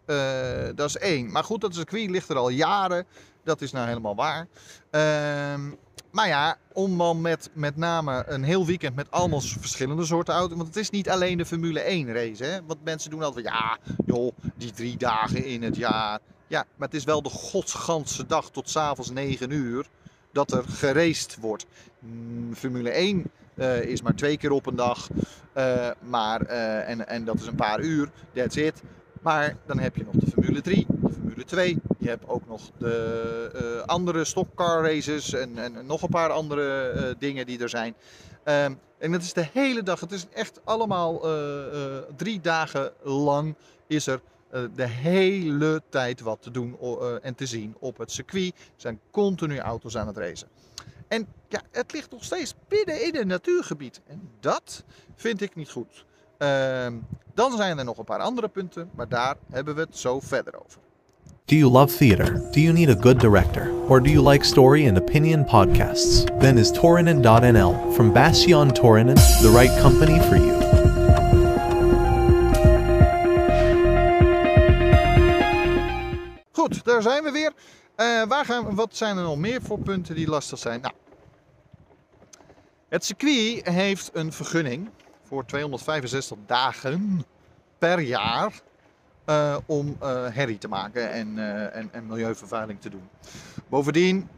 dat 0.74 0.88
is 0.88 0.96
één. 0.96 1.32
Maar 1.32 1.44
goed, 1.44 1.60
dat 1.60 1.74
circuit 1.74 2.10
ligt 2.10 2.28
er 2.28 2.36
al 2.36 2.48
jaren. 2.48 3.06
Dat 3.44 3.60
is 3.60 3.72
nou 3.72 3.88
helemaal 3.88 4.14
waar. 4.14 4.46
Ehm, 4.90 5.60
maar 6.10 6.28
ja, 6.28 6.56
om 6.72 6.98
dan 6.98 7.20
met, 7.20 7.50
met 7.52 7.76
name 7.76 8.24
een 8.26 8.42
heel 8.42 8.66
weekend 8.66 8.94
met 8.94 9.10
allemaal 9.10 9.40
verschillende 9.40 10.04
soorten 10.04 10.34
auto's. 10.34 10.56
Want 10.56 10.68
het 10.68 10.76
is 10.76 10.90
niet 10.90 11.10
alleen 11.10 11.38
de 11.38 11.46
Formule 11.46 11.80
1 11.80 12.12
race. 12.12 12.44
Hè? 12.44 12.64
Want 12.66 12.84
mensen 12.84 13.10
doen 13.10 13.22
altijd, 13.22 13.44
ja, 13.44 13.78
joh, 14.06 14.32
die 14.56 14.72
drie 14.72 14.96
dagen 14.96 15.44
in 15.44 15.62
het 15.62 15.76
jaar. 15.76 16.20
Ja, 16.46 16.66
maar 16.76 16.88
het 16.88 16.96
is 16.96 17.04
wel 17.04 17.22
de 17.22 17.28
godsganse 17.28 18.26
dag 18.26 18.50
tot 18.50 18.70
s'avonds 18.70 19.10
9 19.10 19.50
uur 19.50 19.86
dat 20.32 20.52
er 20.52 20.64
geraced 20.68 21.36
wordt. 21.40 21.66
Mm, 21.98 22.54
Formule 22.54 22.90
1 22.90 23.18
uh, 23.18 23.24
eh, 23.24 23.30
is 23.82 24.02
maar 24.02 24.14
twee 24.14 24.36
keer 24.36 24.50
op 24.50 24.66
een 24.66 24.76
dag. 24.76 25.08
Uh, 25.56 25.90
maar, 26.00 26.50
uh, 26.50 26.88
en, 26.88 27.08
en 27.08 27.24
dat 27.24 27.34
is 27.34 27.46
een 27.46 27.54
paar 27.54 27.80
uur, 27.80 28.10
that's 28.32 28.56
it. 28.56 28.82
Maar 29.22 29.56
dan 29.66 29.78
heb 29.78 29.96
je 29.96 30.04
nog 30.04 30.14
de 30.14 30.30
Formule 30.30 30.60
3, 30.60 30.86
de 30.88 31.12
Formule 31.12 31.44
2. 31.44 31.78
Je 31.98 32.08
hebt 32.08 32.28
ook 32.28 32.46
nog 32.48 32.70
de 32.78 33.82
andere 33.86 34.24
stockcar 34.24 34.82
races 34.82 35.32
en, 35.32 35.58
en, 35.58 35.86
nog 35.86 36.02
een 36.02 36.08
paar 36.08 36.30
andere 36.30 37.16
dingen 37.18 37.46
die 37.46 37.58
er 37.58 37.68
zijn. 37.68 37.94
Um, 38.44 38.78
en 38.98 39.12
dat 39.12 39.22
is 39.22 39.32
de 39.32 39.46
hele 39.52 39.82
dag. 39.82 40.00
Het 40.00 40.12
is 40.12 40.26
echt 40.32 40.60
allemaal 40.64 41.20
drie 42.16 42.40
dagen 42.40 42.92
lang 43.02 43.54
is 43.86 44.06
er 44.06 44.20
de 44.74 44.86
hele 44.86 45.82
tijd 45.88 46.20
wat 46.20 46.42
te 46.42 46.50
doen 46.50 46.78
en 47.22 47.34
te 47.34 47.46
zien 47.46 47.76
op 47.78 47.98
het 47.98 48.10
circuit. 48.10 48.54
Er 48.54 48.60
zijn 48.76 49.00
continu 49.10 49.58
auto's 49.58 49.96
aan 49.96 50.06
het 50.06 50.16
racen. 50.16 50.48
En 51.08 51.26
ja, 51.54 51.62
het 51.70 51.92
ligt 51.92 52.10
nog 52.10 52.24
steeds 52.24 52.54
midden 52.68 53.06
in 53.06 53.16
een 53.16 53.26
natuurgebied. 53.26 54.00
En 54.06 54.30
dat 54.40 54.84
vind 55.16 55.40
ik 55.40 55.54
niet 55.54 55.70
goed. 55.70 56.04
Ehm, 56.38 56.94
dan 57.34 57.56
zijn 57.56 57.78
er 57.78 57.84
nog 57.84 57.98
een 57.98 58.04
paar 58.04 58.20
andere 58.20 58.48
punten, 58.48 58.90
maar 58.94 59.08
daar 59.08 59.36
hebben 59.50 59.74
we 59.74 59.80
het 59.80 59.98
zo 59.98 60.20
verder 60.20 60.64
over. 60.64 60.80
Do 61.44 61.56
you 61.56 61.70
love 61.70 61.96
theater? 61.96 62.50
Do 62.50 62.60
you 62.60 62.72
need 62.72 62.88
a 62.88 63.00
good 63.00 63.20
director? 63.20 63.70
Or 63.88 64.02
do 64.02 64.10
you 64.10 64.28
like 64.28 64.44
story 64.44 64.88
and 64.88 64.98
opinion 64.98 65.44
podcasts? 65.44 66.24
Then 66.38 66.58
is 66.58 66.70
Torinen.nl 66.72 67.92
from 67.92 68.12
Bastion 68.12 68.72
Torinen 68.72 69.14
the 69.14 69.52
right 69.56 69.80
company 69.82 70.20
for 70.20 70.36
you. 70.36 70.62
Goed, 76.52 76.84
daar 76.84 77.02
zijn 77.02 77.22
we 77.22 77.30
weer. 77.30 77.52
Uh, 77.96 78.22
waar 78.28 78.44
gaan, 78.44 78.74
wat 78.74 78.96
zijn 78.96 79.16
er 79.16 79.22
nog 79.22 79.36
meer 79.36 79.62
voor 79.62 79.78
punten 79.78 80.14
die 80.14 80.28
lastig 80.28 80.58
zijn? 80.58 80.80
Nou, 80.80 80.94
het 82.94 83.04
circuit 83.04 83.68
heeft 83.68 84.10
een 84.12 84.32
vergunning 84.32 84.90
voor 85.22 85.44
265 85.44 86.36
dagen 86.46 87.24
per 87.78 88.00
jaar 88.00 88.52
uh, 89.26 89.56
om 89.66 89.96
uh, 90.02 90.26
herrie 90.28 90.58
te 90.58 90.68
maken 90.68 91.10
en, 91.10 91.36
uh, 91.36 91.76
en, 91.76 91.88
en, 91.92 92.06
milieuvervuiling 92.06 92.80
te 92.80 92.88
doen. 92.88 93.08
Bovendien, 93.68 94.28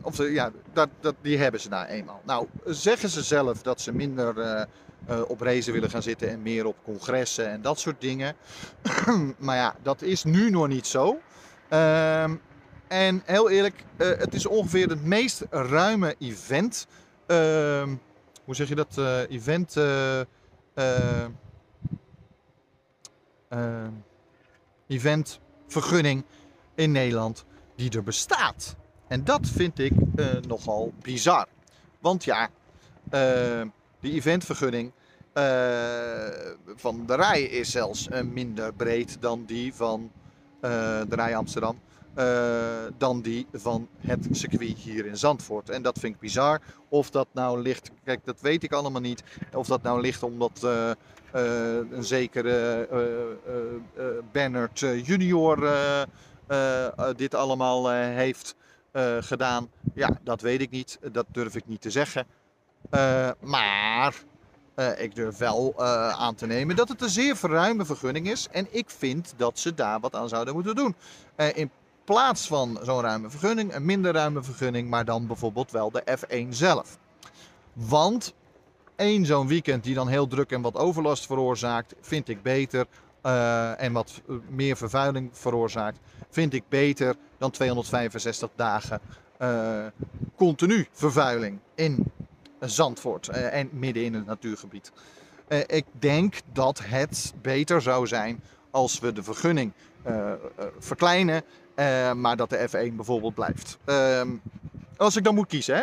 of, 0.00 0.18
ja, 0.28 0.50
dat, 0.72 0.88
dat, 1.00 1.14
die 1.20 1.38
hebben 1.38 1.60
ze 1.60 1.68
nou 1.68 1.86
eenmaal. 1.86 2.20
Nou, 2.24 2.46
zeggen 2.64 3.08
ze 3.08 3.22
zelf 3.22 3.62
dat 3.62 3.80
ze 3.80 3.92
minder 3.92 4.66
op 5.26 5.40
race 5.40 5.72
willen 5.72 5.90
gaan 5.90 6.02
zitten 6.02 6.28
en 6.28 6.42
meer 6.42 6.66
op 6.66 6.76
congressen 6.84 7.48
en 7.48 7.62
dat 7.62 7.78
soort 7.78 8.00
dingen. 8.00 8.34
maar 9.38 9.56
ja, 9.56 9.74
dat 9.82 10.02
is 10.02 10.24
nu 10.24 10.50
nog 10.50 10.68
niet 10.68 10.86
zo. 10.86 11.20
Ehm, 12.94 13.02
en 13.02 13.22
heel 13.24 13.50
eerlijk, 13.50 13.84
het 13.96 14.34
is 14.34 14.46
ongeveer 14.46 14.88
het 14.88 15.04
meest 15.04 15.42
ruime 15.50 16.16
event 16.18 16.86
ehm, 17.26 17.94
hoe 18.44 18.54
zeg 18.54 18.68
je 18.68 18.74
dat, 18.74 18.96
uh, 18.98 19.30
event, 19.30 19.76
uh, 19.76 20.20
eventvergunning 24.86 26.24
in 26.74 26.92
Nederland 26.92 27.44
die 27.76 27.90
er 27.90 28.02
bestaat. 28.02 28.76
En 29.08 29.24
dat 29.24 29.48
vind 29.48 29.78
ik 29.78 29.92
nogal 30.46 30.92
bizar. 31.02 31.46
Want 32.00 32.24
ja, 32.24 32.48
die 34.00 34.12
eventvergunning 34.12 34.92
van 36.74 37.06
de 37.06 37.14
rij 37.14 37.42
is 37.42 37.70
zelfs 37.70 38.08
minder 38.32 38.74
breed 38.74 39.16
dan 39.20 39.44
die 39.44 39.74
van 39.74 40.10
de 40.60 41.14
rij 41.14 41.36
Amsterdam. 41.36 41.78
Uh, 42.18 42.24
dan 42.98 43.20
die 43.20 43.46
van 43.52 43.88
het 43.98 44.28
circuit 44.30 44.78
hier 44.78 45.06
in 45.06 45.16
Zandvoort. 45.16 45.70
En 45.70 45.82
dat 45.82 45.98
vind 45.98 46.14
ik 46.14 46.20
bizar. 46.20 46.60
Of 46.88 47.10
dat 47.10 47.26
nou 47.32 47.62
ligt, 47.62 47.90
kijk, 48.04 48.24
dat 48.24 48.40
weet 48.40 48.62
ik 48.62 48.72
allemaal 48.72 49.00
niet. 49.00 49.22
Of 49.52 49.66
dat 49.66 49.82
nou 49.82 50.00
ligt 50.00 50.22
omdat 50.22 50.60
uh, 50.64 50.90
uh, 51.34 51.90
een 51.90 52.04
zekere 52.04 52.88
Bernard 54.32 54.78
junior 54.78 55.68
dit 57.16 57.34
allemaal 57.34 57.90
heeft 57.90 58.56
gedaan. 59.20 59.70
Ja, 59.94 60.18
dat 60.22 60.40
weet 60.40 60.60
ik 60.60 60.70
niet. 60.70 60.98
Dat 61.12 61.26
durf 61.30 61.54
ik 61.54 61.66
niet 61.66 61.80
te 61.80 61.90
zeggen. 61.90 62.26
maar 63.40 64.14
ik 64.98 65.14
durf 65.14 65.36
wel 65.38 65.84
aan 66.14 66.34
te 66.34 66.46
nemen 66.46 66.76
dat 66.76 66.88
het 66.88 67.02
een 67.02 67.08
zeer 67.08 67.36
verruime 67.36 67.84
vergunning 67.84 68.30
is. 68.30 68.48
En 68.50 68.66
ik 68.70 68.90
vind 68.90 69.34
dat 69.36 69.58
ze 69.58 69.74
daar 69.74 70.00
wat 70.00 70.14
aan 70.14 70.28
zouden 70.28 70.54
moeten 70.54 70.74
doen. 70.74 70.94
in 71.54 71.70
plaats 72.04 72.46
van 72.46 72.78
zo'n 72.82 73.00
ruime 73.00 73.30
vergunning, 73.30 73.74
een 73.74 73.84
minder 73.84 74.12
ruime 74.12 74.42
vergunning, 74.42 74.88
maar 74.88 75.04
dan 75.04 75.26
bijvoorbeeld 75.26 75.70
wel 75.70 75.90
de 75.90 76.18
F1 76.18 76.48
zelf. 76.48 76.98
Want 77.72 78.34
één 78.96 79.26
zo'n 79.26 79.46
weekend 79.46 79.84
die 79.84 79.94
dan 79.94 80.08
heel 80.08 80.26
druk 80.26 80.50
en 80.50 80.62
wat 80.62 80.76
overlast 80.76 81.26
veroorzaakt, 81.26 81.94
vind 82.00 82.28
ik 82.28 82.42
beter. 82.42 82.86
Uh, 83.26 83.82
en 83.82 83.92
wat 83.92 84.22
eh, 84.28 84.34
meer 84.48 84.76
vervuiling 84.76 85.28
veroorzaakt, 85.32 85.98
vind 86.30 86.52
ik 86.52 86.64
beter 86.68 87.14
dan 87.38 87.50
265 87.50 88.50
dagen 88.56 89.00
uh, 89.40 89.86
continu 90.36 90.86
vervuiling 90.92 91.58
in 91.74 92.12
Zandvoort 92.60 93.28
en 93.28 93.68
midden 93.72 94.04
in 94.04 94.14
het 94.14 94.26
natuurgebied. 94.26 94.92
ik 95.66 95.84
denk 95.98 96.40
dat 96.52 96.80
het 96.84 97.32
beter 97.42 97.82
zou 97.82 98.06
zijn 98.06 98.42
als 98.70 98.98
we 98.98 99.12
de 99.12 99.22
vergunning 99.22 99.72
verkleinen 100.78 101.42
uh, 101.76 102.12
maar 102.12 102.36
dat 102.36 102.50
de 102.50 102.68
F1 102.68 102.94
bijvoorbeeld 102.94 103.34
blijft. 103.34 103.78
Uh, 103.86 104.22
als 104.96 105.16
ik 105.16 105.24
dan 105.24 105.34
moet 105.34 105.46
kiezen, 105.46 105.76
hè? 105.76 105.82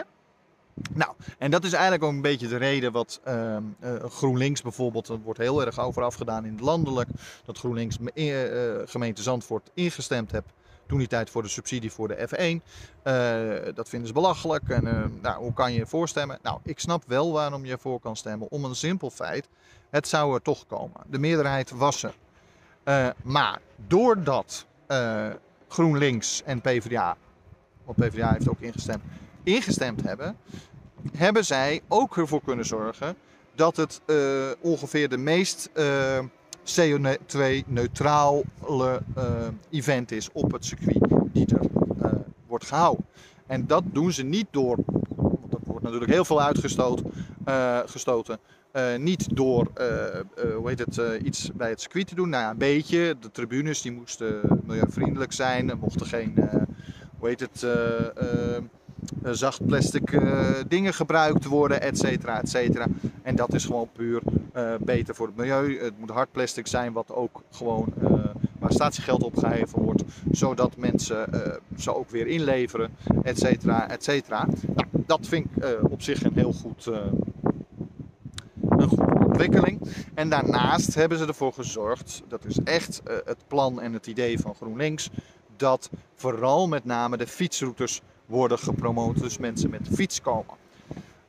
Nou, 0.94 1.12
en 1.38 1.52
dat 1.52 1.64
is 1.64 1.74
eigenlijk 1.74 2.04
ook 2.04 2.12
een 2.12 2.22
beetje 2.22 2.48
de 2.48 2.58
reden 2.58 2.92
wat 2.92 3.22
uh, 3.28 3.58
GroenLinks 4.04 4.62
bijvoorbeeld, 4.62 5.08
er 5.08 5.20
wordt 5.20 5.40
heel 5.40 5.66
erg 5.66 5.80
over 5.80 6.04
afgedaan 6.04 6.46
in 6.46 6.52
het 6.52 6.62
landelijk, 6.62 7.10
dat 7.46 7.58
GroenLinks 7.58 7.98
uh, 8.14 8.38
gemeente 8.86 9.22
Zandvoort 9.22 9.70
ingestemd 9.74 10.32
heeft 10.32 10.54
toen 10.88 10.98
die 11.00 11.08
tijd 11.08 11.30
voor 11.30 11.42
de 11.42 11.48
subsidie 11.48 11.92
voor 11.92 12.08
de 12.08 12.28
F1. 12.28 12.64
dat 13.76 13.90
vinden 13.90 14.08
ze 14.08 14.14
belachelijk. 14.14 14.70
En 14.70 15.20
nou, 15.22 15.44
hoe 15.44 15.54
kan 15.54 15.74
je 15.74 15.86
voorstemmen? 15.86 16.40
Nou, 16.42 16.60
ik 16.64 16.80
snap 16.80 17.04
wel 17.08 17.32
waarom 17.32 17.66
je 17.66 17.78
voor 17.78 18.00
kan 18.00 18.16
stemmen. 18.16 18.52
Om 18.52 18.66
een 18.66 18.76
simpel 18.76 19.10
feit, 19.10 19.48
het 19.90 20.08
zou 20.08 20.34
er 20.34 20.42
toch 20.42 20.68
komen. 20.68 21.02
De 21.08 21.20
meerderheid 21.20 21.72
was 21.72 22.04
er. 22.04 22.14
maar 23.24 23.62
doordat 23.88 24.66
GroenLinks 25.72 26.44
en 26.46 26.62
PvdA, 26.62 27.18
want 27.86 27.98
PvdA 27.98 28.32
heeft 28.34 28.50
ook 28.50 28.60
ingestemd, 28.60 29.02
ingestemd 29.44 30.04
hebben, 30.04 30.38
hebben 31.18 31.46
zij 31.46 31.82
ook 31.88 32.18
ervoor 32.18 32.42
kunnen 32.42 32.66
zorgen 32.66 33.16
dat 33.56 33.78
het 33.78 34.02
uh, 34.06 34.16
ongeveer 34.60 35.10
de 35.10 35.18
meest 35.18 35.70
eh, 35.74 36.20
CO2-neutrale 36.64 38.44
uh, 38.70 38.96
eh, 39.16 39.48
event 39.70 40.12
is 40.12 40.30
op 40.32 40.52
het 40.52 40.66
circuit 40.66 41.00
die 41.32 41.46
er 41.46 41.70
wordt 42.48 42.66
gehouden. 42.66 43.06
En 43.48 43.68
dat 43.68 43.84
doen 43.86 44.12
ze 44.12 44.24
niet 44.24 44.48
door, 44.52 44.78
want 45.16 45.54
er 45.54 45.60
wordt 45.66 45.84
natuurlijk 45.84 46.12
heel 46.12 46.26
veel 46.26 46.42
uitgestoten, 46.42 47.12
gestoten, 47.86 48.40
uh, 48.74 48.84
niet 48.98 49.36
door 49.36 49.68
uh, 49.78 49.86
uh, 49.86 50.56
hoe 50.56 50.70
heet 50.70 50.80
het, 50.80 51.24
iets 51.24 51.52
bij 51.54 51.70
het 51.70 51.82
circuit 51.82 52.08
te 52.08 52.16
doen. 52.16 52.30
Nou 52.30 52.44
ja, 52.44 52.50
een 52.50 52.58
beetje. 52.58 53.16
De 53.20 53.32
tribunes 53.32 53.82
die 53.82 53.92
moesten 53.92 54.40
milieuvriendelijk 54.66 55.32
zijn. 55.32 55.70
Er 55.70 55.78
mochten 55.78 56.06
geen 56.06 56.50
hoe 57.18 57.28
heet 57.28 57.40
het, 57.40 57.66
zacht 59.38 59.66
plastic 59.66 60.22
dingen 60.68 60.94
gebruikt 60.94 61.46
worden, 61.46 61.82
et 61.82 61.98
cetera, 61.98 62.42
et 62.42 62.50
cetera. 62.50 62.86
En 63.22 63.36
dat 63.36 63.54
is 63.54 63.66
gewoon 63.66 63.90
puur 63.94 64.22
beter 64.80 65.16
voor 65.16 65.28
het 65.28 65.36
milieu. 65.36 65.80
Het 65.80 66.00
moet 66.00 66.10
hard 66.10 66.32
plastic 66.32 66.68
zijn, 66.68 66.94
wat 66.94 67.12
ook 67.12 67.44
gewoon 67.52 67.94
waar 68.60 68.72
statiegeld 68.72 69.24
op 69.24 69.38
geheven 69.38 69.82
wordt, 69.82 70.04
zodat 70.32 70.78
mensen 70.78 71.30
ze 71.78 71.96
ook 71.96 72.10
weer 72.10 72.28
inleveren, 72.28 72.96
et 73.24 73.40
cetera, 73.40 73.90
et 73.90 74.04
cetera. 74.04 74.46
Nou, 74.46 74.88
dat 74.92 75.28
vind 75.28 75.46
ik 75.46 75.66
op 75.90 76.02
zich 76.02 76.24
een 76.24 76.34
heel 76.36 76.54
goed 76.54 76.90
ontwikkeling. 79.32 79.82
En 80.14 80.30
daarnaast 80.30 80.96
hebben 80.96 81.18
ze 81.18 81.26
ervoor 81.26 81.54
gezorgd, 81.54 82.22
dat 82.28 82.46
is 82.46 82.60
echt 82.64 83.02
uh, 83.08 83.14
het 83.26 83.48
plan 83.48 83.82
en 83.82 83.94
het 83.94 84.08
idee 84.08 84.40
van 84.40 84.56
GroenLinks, 84.56 85.10
dat 85.58 85.90
vooral 86.16 86.68
met 86.68 86.86
name 86.86 87.18
de 87.18 87.28
fietsroutes 87.28 88.02
worden 88.26 88.60
gepromoot. 88.60 89.20
Dus 89.20 89.38
mensen 89.38 89.70
met 89.70 89.86
de 89.86 89.96
fiets 89.96 90.22
komen. 90.22 90.56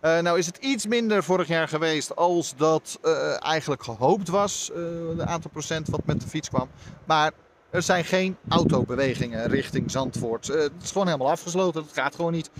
Uh, 0.03 0.19
nou 0.19 0.39
is 0.39 0.47
het 0.47 0.57
iets 0.57 0.87
minder 0.87 1.25
vorig 1.25 1.49
jaar 1.49 1.69
geweest 1.69 2.17
als 2.17 2.55
dat 2.57 2.99
uh, 3.05 3.45
eigenlijk 3.45 3.83
gehoopt 3.83 4.29
was. 4.29 4.71
Uh, 4.71 4.77
de 5.17 5.27
aantal 5.27 5.51
procent 5.51 5.89
wat 5.89 6.01
met 6.05 6.21
de 6.21 6.29
fiets 6.29 6.49
kwam. 6.49 6.69
Maar 7.05 7.33
er 7.71 7.83
zijn 7.83 8.05
geen 8.05 8.37
autobewegingen 8.49 9.49
richting 9.49 9.91
Zandvoort. 9.91 10.47
het 10.47 10.73
is 10.83 10.91
gewoon 10.91 11.07
helemaal 11.07 11.31
afgesloten. 11.31 11.83
Het 11.83 11.93
gaat 11.93 12.15
gewoon 12.15 12.33
niet. 12.33 12.51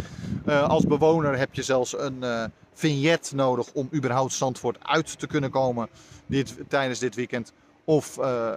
als 0.47 0.87
bewoner 0.87 1.39
heb 1.39 1.55
je 1.55 1.63
zelfs 1.63 1.99
een 1.99 2.25
vignet 2.75 3.33
nodig 3.35 3.73
om 3.73 3.89
überhaupt 3.95 4.33
Zandvoort 4.33 4.79
uit 4.83 5.19
te 5.19 5.27
kunnen 5.27 5.51
komen 5.51 5.89
dit, 6.27 6.55
tijdens 6.69 6.99
dit 6.99 7.15
weekend. 7.15 7.53
Of 7.85 8.19
uh, 8.19 8.53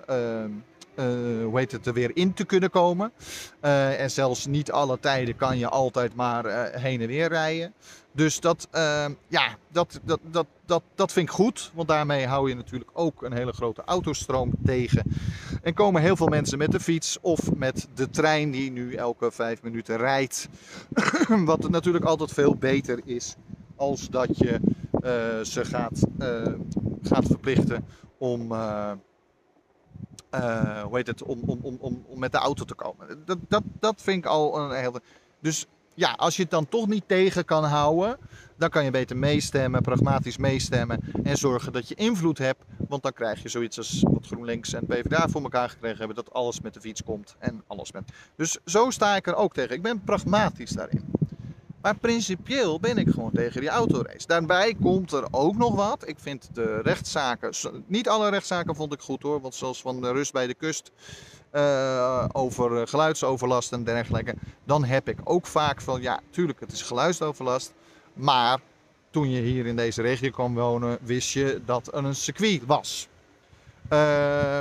hoe 1.44 1.52
heet 1.54 1.72
het, 1.72 1.86
er 1.86 1.94
weer 1.94 2.12
in 2.14 2.34
te 2.34 2.46
kunnen 2.46 2.70
komen. 2.70 3.12
En 3.60 4.12
zelfs 4.12 4.46
niet 4.46 4.72
alle 4.72 5.00
tijden 5.00 5.36
kan 5.36 5.58
je 5.58 5.70
altijd 5.70 6.16
maar 6.16 6.72
heen 6.80 7.02
en 7.02 7.08
weer 7.08 7.28
rijden. 7.28 7.74
Dus 8.12 8.40
dat, 8.40 8.68
ja, 9.28 9.58
dat, 9.72 10.00
dat, 10.04 10.20
dat, 10.32 10.46
dat, 10.66 10.84
dat 10.96 11.12
vind 11.12 11.30
ik 11.30 11.36
goed. 11.36 11.72
Want 11.74 11.88
daarmee 11.88 12.28
hou 12.28 12.50
je 12.50 12.56
natuurlijk 12.56 12.90
ook 12.94 13.24
een 13.24 13.34
hele 13.34 13.52
grote 13.54 13.82
autostroom 13.86 14.52
tegen. 14.66 15.04
En 15.64 15.74
komen 15.74 16.02
heel 16.02 16.16
veel 16.16 16.28
mensen 16.28 16.58
met 16.58 16.72
de 16.72 16.80
fiets 16.80 17.18
of 17.22 17.40
met 17.56 17.88
de 17.94 18.10
trein 18.10 18.52
die 18.52 18.72
nu 18.72 18.94
elke 18.94 19.32
vijf 19.32 19.62
minuten 19.62 19.98
rijdt. 19.98 20.48
Wat 21.46 21.70
natuurlijk 21.70 22.06
altijd 22.06 22.32
veel 22.32 22.56
beter 22.56 23.00
is 23.06 23.36
als 23.76 24.10
dat 24.10 24.38
je 24.38 24.60
ze 25.44 25.66
gaat, 25.66 26.08
gaat 27.02 27.26
verplichten 27.26 27.86
om 28.18 28.52
uh, 28.52 28.92
hoe 30.84 30.98
heet 30.98 31.08
het, 31.08 31.24
om, 31.24 31.42
om, 31.46 31.60
om, 31.80 32.04
om, 32.08 32.20
met 32.20 32.32
de 32.32 32.38
auto 32.38 32.64
te 32.64 32.76
komen. 32.76 33.24
Dat, 33.26 33.38
dat, 33.48 33.64
dat 33.80 34.02
vind 34.02 34.18
ik 34.18 34.26
al 34.26 34.60
een 34.60 34.72
hele. 34.72 35.02
Dus 35.40 35.66
ja, 35.94 36.12
als 36.12 36.36
je 36.36 36.42
het 36.42 36.52
dan 36.52 36.70
toch 36.70 36.88
niet 36.88 37.08
tegen 37.08 37.46
kan 37.46 37.64
houden, 37.64 38.18
dan 38.58 38.70
kan 38.70 38.84
je 38.84 38.92
beter 38.92 39.18
meestemmen, 39.18 39.82
pragmatisch 39.82 40.38
meestemmen 40.38 41.00
en 41.24 41.38
zorgen 41.38 41.74
dat 41.74 41.88
je 41.88 41.96
invloed 41.96 42.38
hebt. 42.38 42.64
Want 42.88 43.04
dan 43.04 43.14
krijg 43.14 43.42
je 43.42 43.50
zoiets 43.50 43.78
als 43.78 44.02
wat 44.02 44.26
GroenLinks 44.26 44.74
en 44.74 44.86
PvdA 44.86 45.28
voor 45.28 45.42
elkaar 45.42 45.70
gekregen 45.70 45.98
hebben, 45.98 46.16
dat 46.16 46.34
alles 46.34 46.62
met 46.62 46.74
de 46.74 46.82
fiets 46.82 47.04
komt 47.04 47.36
en 47.40 47.64
alles 47.68 47.92
met. 47.92 48.04
Dus 48.36 48.58
zo 48.66 48.90
sta 48.90 49.16
ik 49.16 49.28
er 49.28 49.36
ook 49.36 49.54
tegen. 49.54 49.76
Ik 49.76 49.82
ben 49.82 50.04
pragmatisch 50.04 50.72
daarin. 50.72 51.15
Maar 51.86 51.98
principieel 51.98 52.80
ben 52.80 52.98
ik 52.98 53.10
gewoon 53.10 53.32
tegen 53.32 53.62
die 53.62 53.70
autorace. 53.70 54.28
Daarbij 54.28 54.76
komt 54.82 55.12
er 55.12 55.28
ook 55.32 55.56
nog 55.56 55.76
wat. 55.76 56.08
Ik 56.08 56.16
vind 56.20 56.50
de 56.54 56.82
rechtszaken, 56.82 57.54
niet 57.88 58.10
alle 58.10 58.30
rechtszaken 58.30 58.76
vond 58.76 58.94
ik 58.94 59.00
goed 59.00 59.22
hoor. 59.22 59.42
Want 59.42 59.56
zoals 59.56 59.82
van 59.82 60.02
de 60.02 60.12
rust 60.12 60.34
bij 60.34 60.48
de 60.48 60.54
kust 60.54 60.92
uh, 61.54 62.26
over 62.32 62.88
geluidsoverlast 62.88 63.72
en 63.72 63.84
dergelijke. 63.84 64.36
Dan 64.64 64.84
heb 64.84 65.10
ik 65.10 65.18
ook 65.24 65.48
vaak 65.48 65.82
van, 65.82 66.02
ja 66.02 66.20
tuurlijk 66.30 66.60
het 66.60 66.72
is 66.72 66.82
geluidsoverlast. 66.82 67.74
Maar 68.14 68.60
toen 69.10 69.30
je 69.30 69.42
hier 69.42 69.66
in 69.66 69.76
deze 69.76 70.02
regio 70.02 70.30
kwam 70.30 70.54
wonen, 70.54 70.98
wist 71.02 71.32
je 71.32 71.62
dat 71.66 71.88
er 71.88 72.06
een 72.06 72.16
circuit 72.16 72.66
was. 72.66 73.08
Uh, 73.94 74.60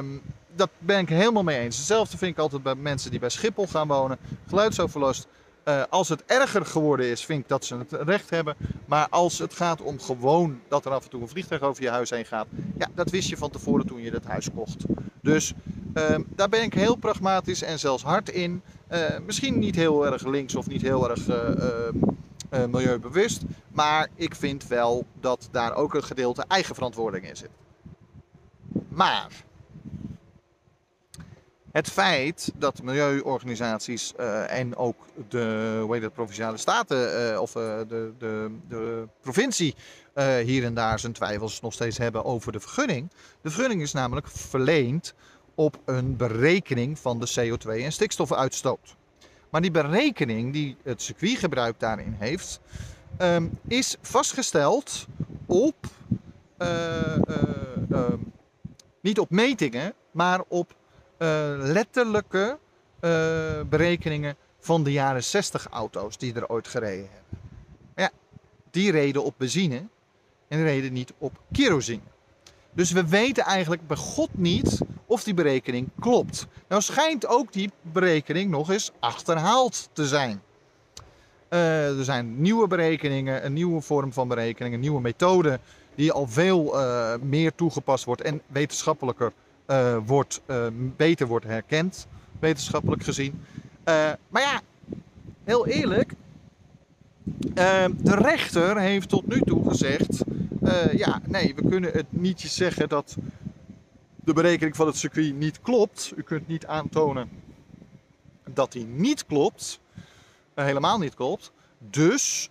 dat 0.57 0.71
ben 0.79 0.99
ik 0.99 1.09
helemaal 1.09 1.45
mee 1.45 1.59
eens. 1.59 1.77
Hetzelfde 1.77 2.17
vind 2.17 2.33
ik 2.33 2.39
altijd 2.39 2.63
bij 2.63 2.75
mensen 2.75 3.11
die 3.11 3.21
bij 3.21 3.29
Schiphol 3.29 3.67
gaan 3.67 3.89
wonen. 3.89 4.19
Geluidsoverlast 4.49 5.29
uh, 5.65 5.83
als 5.91 6.09
het 6.09 6.25
erger 6.27 6.67
geworden 6.67 7.07
is, 7.07 7.25
vind 7.25 7.41
ik 7.41 7.49
dat 7.49 7.65
ze 7.65 7.77
het 7.77 7.93
recht 7.93 8.31
hebben. 8.31 8.57
Maar 8.87 9.07
als 9.11 9.39
het 9.39 9.55
gaat 9.55 9.81
om 9.81 10.01
gewoon 10.01 10.61
dat 10.69 10.85
er 10.85 10.93
af 10.93 11.05
en 11.05 11.11
toe 11.11 11.23
een 11.23 11.29
vliegtuig 11.29 11.63
over 11.63 11.83
je 11.83 11.89
huis 11.89 12.11
heen 12.11 12.25
gaat. 12.25 12.47
Ja, 12.79 12.89
dat 12.95 13.11
wist 13.11 13.29
je 13.29 13.37
van 13.37 13.51
tevoren 13.51 13.87
toen 13.87 14.03
je 14.03 14.11
dat 14.11 14.25
huis 14.25 14.49
kocht. 14.55 14.85
Dus 15.21 15.53
uh, 15.95 16.17
daar 16.29 16.49
ben 16.49 16.63
ik 16.63 16.75
heel 16.75 16.97
pragmatisch 16.97 17.63
en 17.63 17.79
zelfs 17.79 18.03
hard 18.03 18.29
in. 18.29 18.63
Uh, 18.93 18.99
misschien 19.27 19.59
niet 19.59 19.75
heel 19.75 20.07
erg 20.07 20.27
links 20.27 20.55
of 20.55 20.67
niet 20.67 20.83
heel 20.83 21.11
erg 21.11 21.29
ehm, 21.29 22.71
milieubewust. 22.71 23.43
Maar 23.73 24.09
ik 24.15 24.35
vind 24.35 24.67
wel 24.67 25.07
dat 25.21 25.49
daar 25.51 25.75
ook 25.75 25.95
een 25.95 26.05
gedeelte 26.05 26.45
eigen 26.49 26.75
verantwoording 26.75 27.29
in 27.29 27.37
zit. 27.37 27.51
Maar 28.89 29.29
het 31.75 31.91
feit 31.91 32.53
dat 32.57 32.83
milieuorganisaties 32.83 34.13
uh, 34.21 34.59
en 34.59 34.77
ook 34.77 34.97
de 35.29 35.79
hoe 35.83 35.95
heet 35.95 36.03
het, 36.03 36.13
provinciale 36.13 36.57
staten 36.57 37.31
uh, 37.33 37.41
of 37.41 37.57
uh, 37.57 37.79
de, 37.89 38.13
de, 38.19 38.51
de 38.69 39.09
provincie 39.21 39.75
hier 40.45 40.65
en 40.65 40.75
daar 40.75 40.99
zijn 40.99 41.13
twijfels 41.13 41.61
nog 41.61 41.73
steeds 41.73 41.99
hebben 41.99 42.25
over 42.25 42.53
de 42.53 42.61
vergunning. 42.61 43.11
De 43.41 43.51
vergunning 43.51 43.83
is 43.83 43.93
namelijk 43.93 44.29
verleend 44.29 45.15
op 45.55 45.79
een 45.85 46.17
berekening 46.17 46.99
van 46.99 47.21
de 47.21 47.29
CO2 47.29 47.69
en 47.69 47.93
stikstofuitstoot. 47.93 48.97
Maar 49.51 49.61
die 49.61 49.71
berekening 49.71 50.53
die 50.53 50.77
het 50.83 51.03
circuitgebruik 51.03 51.81
daarin 51.81 52.17
heeft, 52.19 52.61
um, 53.19 53.59
is 53.69 53.97
vastgesteld 54.01 55.07
op 55.47 55.77
niet 59.01 59.19
op 59.19 59.31
metingen, 59.31 59.95
maar 60.11 60.41
op 60.49 60.71
uh, 60.73 60.84
letterlijke 61.59 62.59
uh, 63.01 63.11
berekeningen 63.69 64.37
van 64.61 64.85
de 64.85 64.93
jaren 64.93 65.25
60 65.25 65.67
auto's 65.71 66.19
die 66.19 66.35
er 66.35 66.49
ooit 66.49 66.69
gereden 66.69 67.09
hebben. 67.13 67.39
Maar 67.95 68.05
ja, 68.05 68.11
die 68.71 68.91
reden 68.91 69.25
op 69.25 69.35
benzine 69.37 69.87
en 70.49 70.63
reden 70.63 70.93
niet 70.93 71.13
op 71.19 71.41
kerosine. 71.53 72.01
Dus 72.73 72.93
we 72.93 73.09
weten 73.09 73.45
eigenlijk 73.45 73.87
bij 73.87 73.97
God 73.97 74.29
niet 74.33 74.81
of 75.07 75.25
die 75.25 75.35
berekening 75.35 75.89
klopt. 76.01 76.47
Nou 76.69 76.83
schijnt 76.83 77.27
ook 77.27 77.53
die 77.53 77.71
berekening 77.81 78.51
nog 78.51 78.71
eens 78.71 78.93
achterhaald 79.01 79.89
te 79.93 80.07
zijn. 80.07 80.43
Uh, 81.51 81.99
er 81.99 82.05
zijn 82.05 82.41
nieuwe 82.41 82.67
berekeningen, 82.67 83.45
een 83.45 83.53
nieuwe 83.53 83.81
vorm 83.81 84.13
van 84.13 84.29
berekening, 84.29 84.75
een 84.75 84.81
nieuwe 84.81 85.01
methode 85.01 85.61
die 85.95 86.13
al 86.13 86.27
veel 86.27 86.77
meer 87.23 87.55
toegepast 87.55 88.05
wordt 88.05 88.23
en 88.23 88.43
wetenschappelijker 88.47 89.33
uh, 89.67 89.99
wordt, 90.07 90.41
uh, 90.47 90.67
beter 90.73 91.27
wordt 91.27 91.47
herkend, 91.47 92.07
wetenschappelijk 92.39 93.05
gezien. 93.05 93.33
Uh, 93.33 94.13
maar 94.29 94.43
ja, 94.43 94.61
heel 95.45 95.67
eerlijk, 95.67 96.13
de 97.55 98.15
rechter 98.15 98.79
heeft 98.79 99.09
tot 99.09 99.27
nu 99.27 99.41
toe 99.41 99.69
gezegd: 99.69 100.25
ja, 100.93 101.21
nee, 101.27 101.55
we 101.55 101.69
kunnen 101.69 101.91
het 101.93 102.07
niet 102.09 102.41
zeggen 102.41 102.89
dat 102.89 103.17
de 104.25 104.33
berekening 104.33 104.77
van 104.77 104.87
het 104.87 104.97
circuit 104.97 105.35
niet 105.35 105.61
klopt. 105.61 106.13
U 106.17 106.23
kunt 106.23 106.47
niet 106.47 106.67
aantonen 106.67 107.29
dat 108.51 108.73
die 108.73 108.87
niet 108.87 109.27
klopt, 109.27 109.81
helemaal 110.55 110.99
niet 110.99 111.15
klopt. 111.15 111.53
Dus 111.91 112.51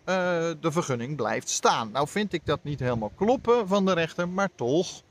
de 0.60 0.72
vergunning 0.72 1.16
blijft 1.16 1.50
staan. 1.50 1.92
Nou 1.92 2.08
vind 2.08 2.34
ik 2.34 2.46
dat 2.46 2.64
niet 2.64 2.80
helemaal 2.80 3.12
kloppen 3.16 3.68
van 3.68 3.86
de 3.86 3.94
rechter, 3.94 4.30
maar 4.30 4.50
toch 4.56 5.02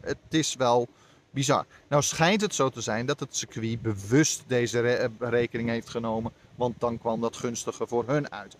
het 0.00 0.18
is 0.28 0.54
wel 0.54 0.88
bizar. 1.30 1.66
Nou 1.88 2.02
schijnt 2.02 2.40
het 2.40 2.54
zo 2.54 2.68
te 2.68 2.80
zijn 2.80 3.06
dat 3.06 3.20
het 3.20 3.36
circuit 3.36 3.82
bewust 3.82 4.42
deze 4.46 4.80
re 4.80 5.10
rekening 5.18 5.68
heeft 5.68 5.88
genomen, 5.88 6.32
want 6.54 6.80
dan 6.80 6.98
kwam 6.98 7.20
dat 7.20 7.36
gunstiger 7.36 7.88
voor 7.88 8.04
hun 8.06 8.30
uit. 8.30 8.56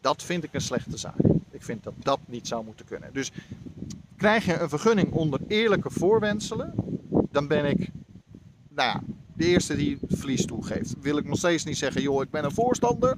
Dat 0.00 0.22
vind 0.22 0.44
ik 0.44 0.54
een 0.54 0.60
slechte 0.60 0.96
zaak. 0.96 1.16
Ik 1.50 1.62
vind 1.62 1.82
dat 1.82 1.94
dat 1.98 2.18
niet 2.24 2.48
zou 2.48 2.64
moeten 2.64 2.86
kunnen. 2.86 3.12
Dus 3.12 3.30
krijg 4.16 4.44
je 4.44 4.58
een 4.58 4.68
vergunning 4.68 5.12
onder 5.12 5.40
eerlijke 5.48 5.90
voorwenselen, 5.90 6.74
dan 7.30 7.46
ben 7.46 7.64
ik, 7.64 7.90
nou 8.68 8.88
ja, 8.88 9.02
de 9.34 9.44
eerste 9.44 9.76
die 9.76 9.98
verlies 10.08 10.46
toegeeft. 10.46 10.94
Wil 11.00 11.16
ik 11.16 11.28
nog 11.28 11.38
steeds 11.38 11.64
niet 11.64 11.78
zeggen, 11.78 12.02
joh, 12.02 12.22
ik 12.22 12.30
ben 12.30 12.44
een 12.44 12.52
voorstander, 12.52 13.16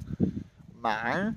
maar 0.81 1.35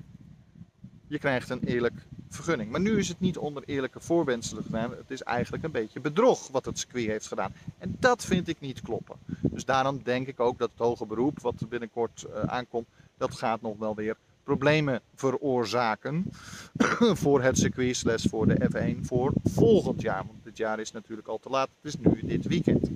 je 1.07 1.19
krijgt 1.19 1.49
een 1.49 1.63
eerlijk 1.63 2.05
vergunning. 2.29 2.71
Maar 2.71 2.79
nu 2.79 2.97
is 2.97 3.07
het 3.07 3.19
niet 3.19 3.37
onder 3.37 3.63
eerlijke 3.65 3.99
voorwenselen 3.99 4.63
gedaan. 4.63 4.91
Het 4.91 5.11
is 5.11 5.23
eigenlijk 5.23 5.63
een 5.63 5.71
beetje 5.71 5.99
bedrog 5.99 6.47
wat 6.47 6.65
het 6.65 6.79
circuit 6.79 7.07
heeft 7.07 7.27
gedaan. 7.27 7.53
En 7.77 7.95
dat 7.99 8.25
vind 8.25 8.47
ik 8.47 8.59
niet 8.59 8.81
kloppen. 8.81 9.15
Dus 9.41 9.65
daarom 9.65 10.03
denk 10.03 10.27
ik 10.27 10.39
ook 10.39 10.57
dat 10.57 10.69
het 10.69 10.79
hoge 10.79 11.05
beroep, 11.05 11.39
wat 11.39 11.69
binnenkort 11.69 12.25
uh, 12.27 12.39
aankomt, 12.39 12.87
dat 13.17 13.35
gaat 13.35 13.61
nog 13.61 13.77
wel 13.77 13.95
weer 13.95 14.15
problemen 14.43 15.01
veroorzaken 15.15 16.25
voor 17.21 17.41
het 17.41 17.57
circuit 17.57 17.95
slash 17.95 18.25
voor 18.27 18.47
de 18.47 18.69
F1 18.73 19.01
voor 19.01 19.33
volgend 19.43 20.01
jaar. 20.01 20.23
Want 20.25 20.43
dit 20.43 20.57
jaar 20.57 20.79
is 20.79 20.91
natuurlijk 20.91 21.27
al 21.27 21.37
te 21.37 21.49
laat. 21.49 21.69
Het 21.81 21.93
is 21.93 21.99
nu 21.99 22.19
dit 22.23 22.45
weekend. 22.45 22.89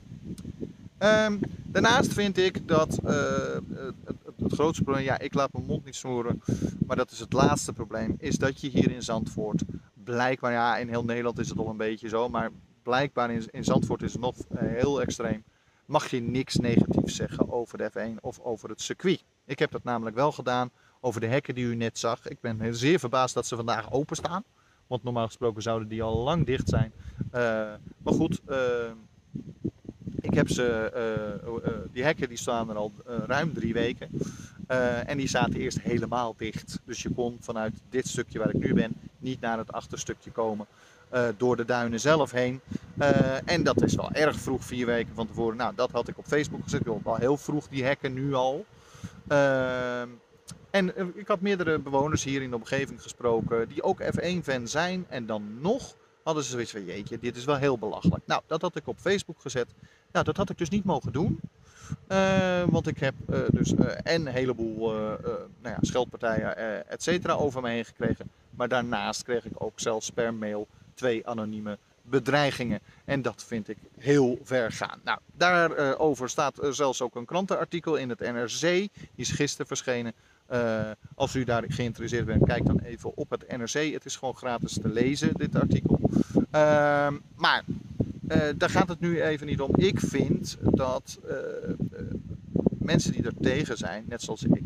Um, 0.99 1.39
daarnaast 1.63 2.13
vind 2.13 2.37
ik 2.37 2.67
dat 2.67 2.99
uh, 3.05 3.11
het, 4.43 4.53
grootste 4.53 4.83
probleem, 4.83 5.03
ja, 5.03 5.19
ik 5.19 5.33
laat 5.33 5.53
mijn 5.53 5.65
mond 5.65 5.85
niet 5.85 5.95
snoeren, 5.95 6.41
maar 6.85 6.95
dat 6.95 7.11
is 7.11 7.19
het 7.19 7.33
laatste 7.33 7.73
probleem, 7.73 8.15
is 8.17 8.37
dat 8.37 8.61
je 8.61 8.69
hier 8.69 8.91
in 8.91 9.03
Zandvoort 9.03 9.63
blijkbaar, 10.03 10.51
ja, 10.51 10.77
in 10.77 10.89
heel 10.89 11.03
Nederland 11.03 11.39
is 11.39 11.49
het 11.49 11.57
al 11.57 11.69
een 11.69 11.77
beetje 11.77 12.09
zo, 12.09 12.29
maar 12.29 12.51
blijkbaar 12.83 13.31
in, 13.31 13.47
in 13.51 13.63
Zandvoort 13.63 14.01
is 14.01 14.11
het 14.11 14.21
nog 14.21 14.35
uh, 14.37 14.59
heel 14.59 15.01
extreem. 15.01 15.43
Mag 15.85 16.09
je 16.09 16.21
niks 16.21 16.55
negatiefs 16.55 17.15
zeggen 17.15 17.51
over 17.51 17.77
de 17.77 17.91
F1 17.91 18.21
of 18.21 18.39
over 18.39 18.69
het 18.69 18.81
circuit. 18.81 19.23
Ik 19.45 19.59
heb 19.59 19.71
dat 19.71 19.83
namelijk 19.83 20.15
wel 20.15 20.31
gedaan 20.31 20.71
over 21.01 21.21
de 21.21 21.27
hekken 21.27 21.55
die 21.55 21.65
u 21.65 21.75
net 21.75 21.97
zag. 21.99 22.27
Ik 22.27 22.39
ben 22.41 22.75
zeer 22.75 22.99
verbaasd 22.99 23.33
dat 23.33 23.45
ze 23.45 23.55
vandaag 23.55 23.91
openstaan. 23.91 24.43
Want 24.87 25.03
normaal 25.03 25.25
gesproken 25.25 25.61
zouden 25.61 25.87
die 25.87 26.03
al 26.03 26.17
lang 26.17 26.45
dicht 26.45 26.69
zijn. 26.69 26.93
Eh, 27.31 27.41
maar 27.97 28.13
goed, 28.13 28.41
eh, 28.45 28.91
ik 30.23 30.33
heb 30.33 30.49
ze, 30.49 30.65
eh, 30.93 31.33
eh, 31.33 31.73
die 31.91 32.03
hekken 32.03 32.29
die 32.29 32.37
staan 32.37 32.69
er 32.69 32.75
al 32.75 32.91
eh, 33.05 33.15
ruim 33.25 33.53
drie 33.53 33.73
weken. 33.73 34.09
Eh, 34.67 35.09
en 35.09 35.17
die 35.17 35.27
zaten 35.27 35.59
eerst 35.59 35.79
helemaal 35.81 36.33
dicht. 36.37 36.79
Dus 36.85 37.01
je 37.03 37.09
kon 37.09 37.37
vanuit 37.41 37.73
dit 37.89 38.07
stukje 38.07 38.39
waar 38.39 38.49
ik 38.55 38.63
nu 38.63 38.73
ben 38.73 38.93
niet 39.19 39.41
naar 39.41 39.57
het 39.57 39.71
achterstukje 39.71 40.31
komen. 40.31 40.67
eh, 41.09 41.27
door 41.37 41.55
de 41.55 41.65
duinen 41.65 41.99
zelf 41.99 42.31
heen. 42.31 42.61
Eh, 42.97 43.37
en 43.45 43.63
dat 43.63 43.81
is 43.83 43.95
wel 43.95 44.11
erg 44.11 44.35
vroeg, 44.39 44.63
vier 44.63 44.85
weken 44.85 45.15
van 45.15 45.27
tevoren. 45.27 45.57
Nou, 45.57 45.75
dat 45.75 45.91
had 45.91 46.07
ik 46.07 46.17
op 46.17 46.25
Facebook 46.25 46.63
gezet. 46.63 46.79
Ik 46.85 47.03
wel 47.03 47.15
heel 47.15 47.37
vroeg 47.37 47.67
die 47.67 47.83
hekken 47.83 48.13
nu 48.13 48.33
al. 48.33 48.65
Ehm, 49.27 50.07
en 50.71 50.95
eh, 50.95 51.05
ik 51.15 51.27
had 51.27 51.41
meerdere 51.41 51.79
bewoners 51.79 52.23
hier 52.23 52.41
in 52.41 52.49
de 52.49 52.55
omgeving 52.55 53.01
gesproken 53.01 53.67
die 53.67 53.83
ook 53.83 54.01
F1-fan 54.01 54.67
zijn. 54.67 55.05
En 55.09 55.25
dan 55.25 55.61
nog 55.61 55.95
hadden 56.23 56.43
ze 56.43 56.49
zoiets 56.51 56.71
van, 56.71 56.85
jeetje, 56.85 57.19
dit 57.19 57.35
is 57.35 57.45
wel 57.45 57.55
heel 57.57 57.77
belachelijk. 57.77 58.23
Nou, 58.25 58.41
dat 58.47 58.61
had 58.61 58.75
ik 58.75 58.87
op 58.87 58.99
Facebook 58.99 59.41
gezet. 59.41 59.67
Nou, 60.13 60.25
dat 60.25 60.37
had 60.37 60.49
ik 60.49 60.57
dus 60.57 60.69
niet 60.69 60.83
mogen 60.83 61.11
doen. 61.11 61.39
Eh, 62.07 62.63
want 62.69 62.87
ik 62.87 62.99
heb 62.99 63.13
eh, 63.29 63.39
dus 63.49 63.75
eh, 63.75 64.13
en 64.13 64.27
een 64.27 64.33
heleboel 64.33 64.91
nou 65.61 65.75
ja, 65.75 65.77
scheldpartijen, 65.81 66.57
et 66.89 67.03
cetera, 67.03 67.33
over 67.33 67.61
me 67.61 67.69
heen 67.69 67.85
gekregen. 67.85 68.29
Maar 68.49 68.67
daarnaast 68.67 69.23
kreeg 69.23 69.45
ik 69.45 69.63
ook 69.63 69.79
zelfs 69.79 70.09
per 70.09 70.33
mail 70.33 70.67
twee 70.93 71.27
anonieme 71.27 71.77
bedreigingen. 72.01 72.79
En 73.05 73.21
dat 73.21 73.43
vind 73.47 73.69
ik 73.69 73.77
heel 73.97 74.39
ver 74.43 74.71
gaan. 74.71 74.99
Nou, 75.03 75.19
daarover 75.33 76.29
staat 76.29 76.59
zelfs 76.69 77.01
ook 77.01 77.15
een 77.15 77.25
krantenartikel 77.25 77.95
in 77.95 78.09
het 78.09 78.19
NRC. 78.19 78.59
Die 78.59 78.89
is 79.15 79.31
gisteren 79.31 79.67
verschenen. 79.67 80.13
Als 81.15 81.35
u 81.35 81.43
daar 81.43 81.63
geïnteresseerd 81.67 82.25
bent, 82.25 82.45
kijk 82.45 82.65
dan 82.65 82.79
even 82.79 83.17
op 83.17 83.29
het 83.29 83.57
NRC. 83.57 83.93
Het 83.93 84.05
is 84.05 84.15
gewoon 84.15 84.35
gratis 84.35 84.73
te 84.73 84.89
lezen, 84.89 85.33
dit 85.33 85.55
artikel. 85.55 85.99
Ehm, 86.51 87.13
maar 87.35 87.63
eh, 88.33 88.53
daar 88.57 88.69
gaat 88.69 88.87
het 88.87 88.99
nu 88.99 89.21
even 89.21 89.47
niet 89.47 89.61
om. 89.61 89.75
Ik 89.75 89.99
vind 89.99 90.57
dat 90.61 91.19
eh, 91.27 91.37
eh, 91.37 91.75
mensen 92.79 93.11
die 93.11 93.23
er 93.23 93.33
tegen 93.41 93.77
zijn, 93.77 94.03
net 94.07 94.21
zoals 94.21 94.43
ik, 94.43 94.61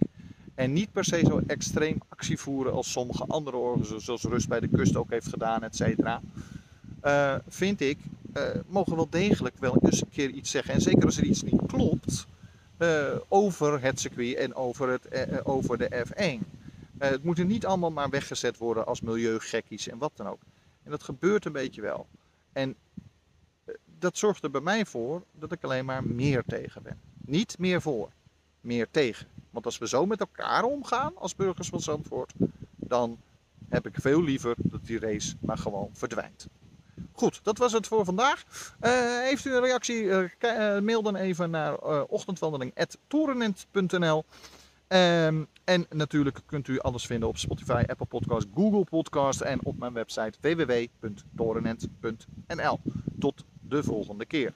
en 0.55 0.73
niet 0.73 0.91
per 0.91 1.03
se 1.03 1.19
zo 1.25 1.41
extreem 1.47 1.97
actie 2.09 2.37
voeren 2.37 2.73
als 2.73 2.91
sommige 2.91 3.25
andere 3.27 3.57
organisaties, 3.57 4.05
zoals 4.05 4.23
Rust 4.23 4.47
bij 4.47 4.59
de 4.59 4.67
Kust 4.67 4.95
ook 4.95 5.09
heeft 5.09 5.27
gedaan, 5.27 5.63
et 5.63 5.75
cetera. 5.75 6.21
vind 7.47 7.81
ik, 7.81 7.97
mogen 8.67 8.95
wel 8.95 9.09
degelijk 9.09 9.55
wel 9.59 9.77
eens 9.81 10.01
een 10.01 10.09
keer 10.09 10.29
iets 10.29 10.51
zeggen. 10.51 10.73
En 10.73 10.81
zeker 10.81 11.05
als 11.05 11.17
er 11.17 11.23
iets 11.23 11.43
niet 11.43 11.61
klopt 11.67 12.27
over 13.27 13.81
het 13.81 13.99
circuit 13.99 14.35
en 14.35 14.55
over, 14.55 14.89
het, 14.89 15.45
over 15.45 15.77
de 15.77 16.05
F1. 16.05 16.57
Eh, 16.97 17.09
het 17.09 17.23
moet 17.23 17.39
er 17.39 17.45
niet 17.45 17.65
allemaal 17.65 17.91
maar 17.91 18.09
weggezet 18.09 18.57
worden 18.57 18.85
als 18.85 19.01
milieugekkies 19.01 19.87
en 19.87 19.97
wat 19.97 20.11
dan 20.15 20.27
ook. 20.27 20.39
En 20.83 20.91
dat 20.91 21.03
gebeurt 21.03 21.45
een 21.45 21.51
beetje 21.51 21.81
wel. 21.81 22.07
En 22.53 22.75
dat 23.99 24.17
zorgt 24.17 24.43
er 24.43 24.51
bij 24.51 24.61
mij 24.61 24.85
voor 24.85 25.23
dat 25.31 25.51
ik 25.51 25.63
alleen 25.63 25.85
maar 25.85 26.03
meer 26.03 26.43
tegen 26.47 26.83
ben. 26.83 26.99
Niet 27.25 27.59
meer 27.59 27.81
voor, 27.81 28.09
meer 28.61 28.87
tegen. 28.91 29.27
Want 29.49 29.65
als 29.65 29.77
we 29.77 29.87
zo 29.87 30.05
met 30.05 30.19
elkaar 30.19 30.63
omgaan 30.63 31.17
als 31.17 31.35
burgers 31.35 31.69
van 31.69 31.79
Zandvoort, 31.79 32.33
dan 32.75 33.17
heb 33.69 33.87
ik 33.87 33.95
veel 33.97 34.23
liever 34.23 34.55
dat 34.57 34.85
die 34.85 34.99
race 34.99 35.35
maar 35.39 35.57
gewoon 35.57 35.89
verdwijnt. 35.93 36.47
Goed, 37.11 37.39
dat 37.43 37.57
was 37.57 37.71
het 37.71 37.87
voor 37.87 38.05
vandaag. 38.05 38.43
Eh, 38.79 38.91
heeft 39.21 39.45
u 39.45 39.53
een 39.53 39.61
reactie? 39.61 40.11
eh, 40.11 40.79
mail 40.79 41.01
dan 41.01 41.15
even 41.15 41.49
naar 41.49 41.73
uh, 41.83 42.03
ochtendwandeling.torenent.nl 42.07 44.25
Ehm, 44.87 45.43
En 45.63 45.85
natuurlijk 45.89 46.41
kunt 46.45 46.67
u 46.67 46.79
alles 46.79 47.05
vinden 47.05 47.29
op 47.29 47.37
Spotify, 47.37 47.83
Apple 47.87 48.05
Podcast, 48.05 48.47
Google 48.55 48.83
Podcast 48.83 49.41
en 49.41 49.59
op 49.63 49.77
mijn 49.77 49.93
website 49.93 50.37
www.torenent.nl. 50.41 52.79
Tot 53.19 53.45
de 53.69 53.83
volgende 53.83 54.25
keer. 54.25 54.53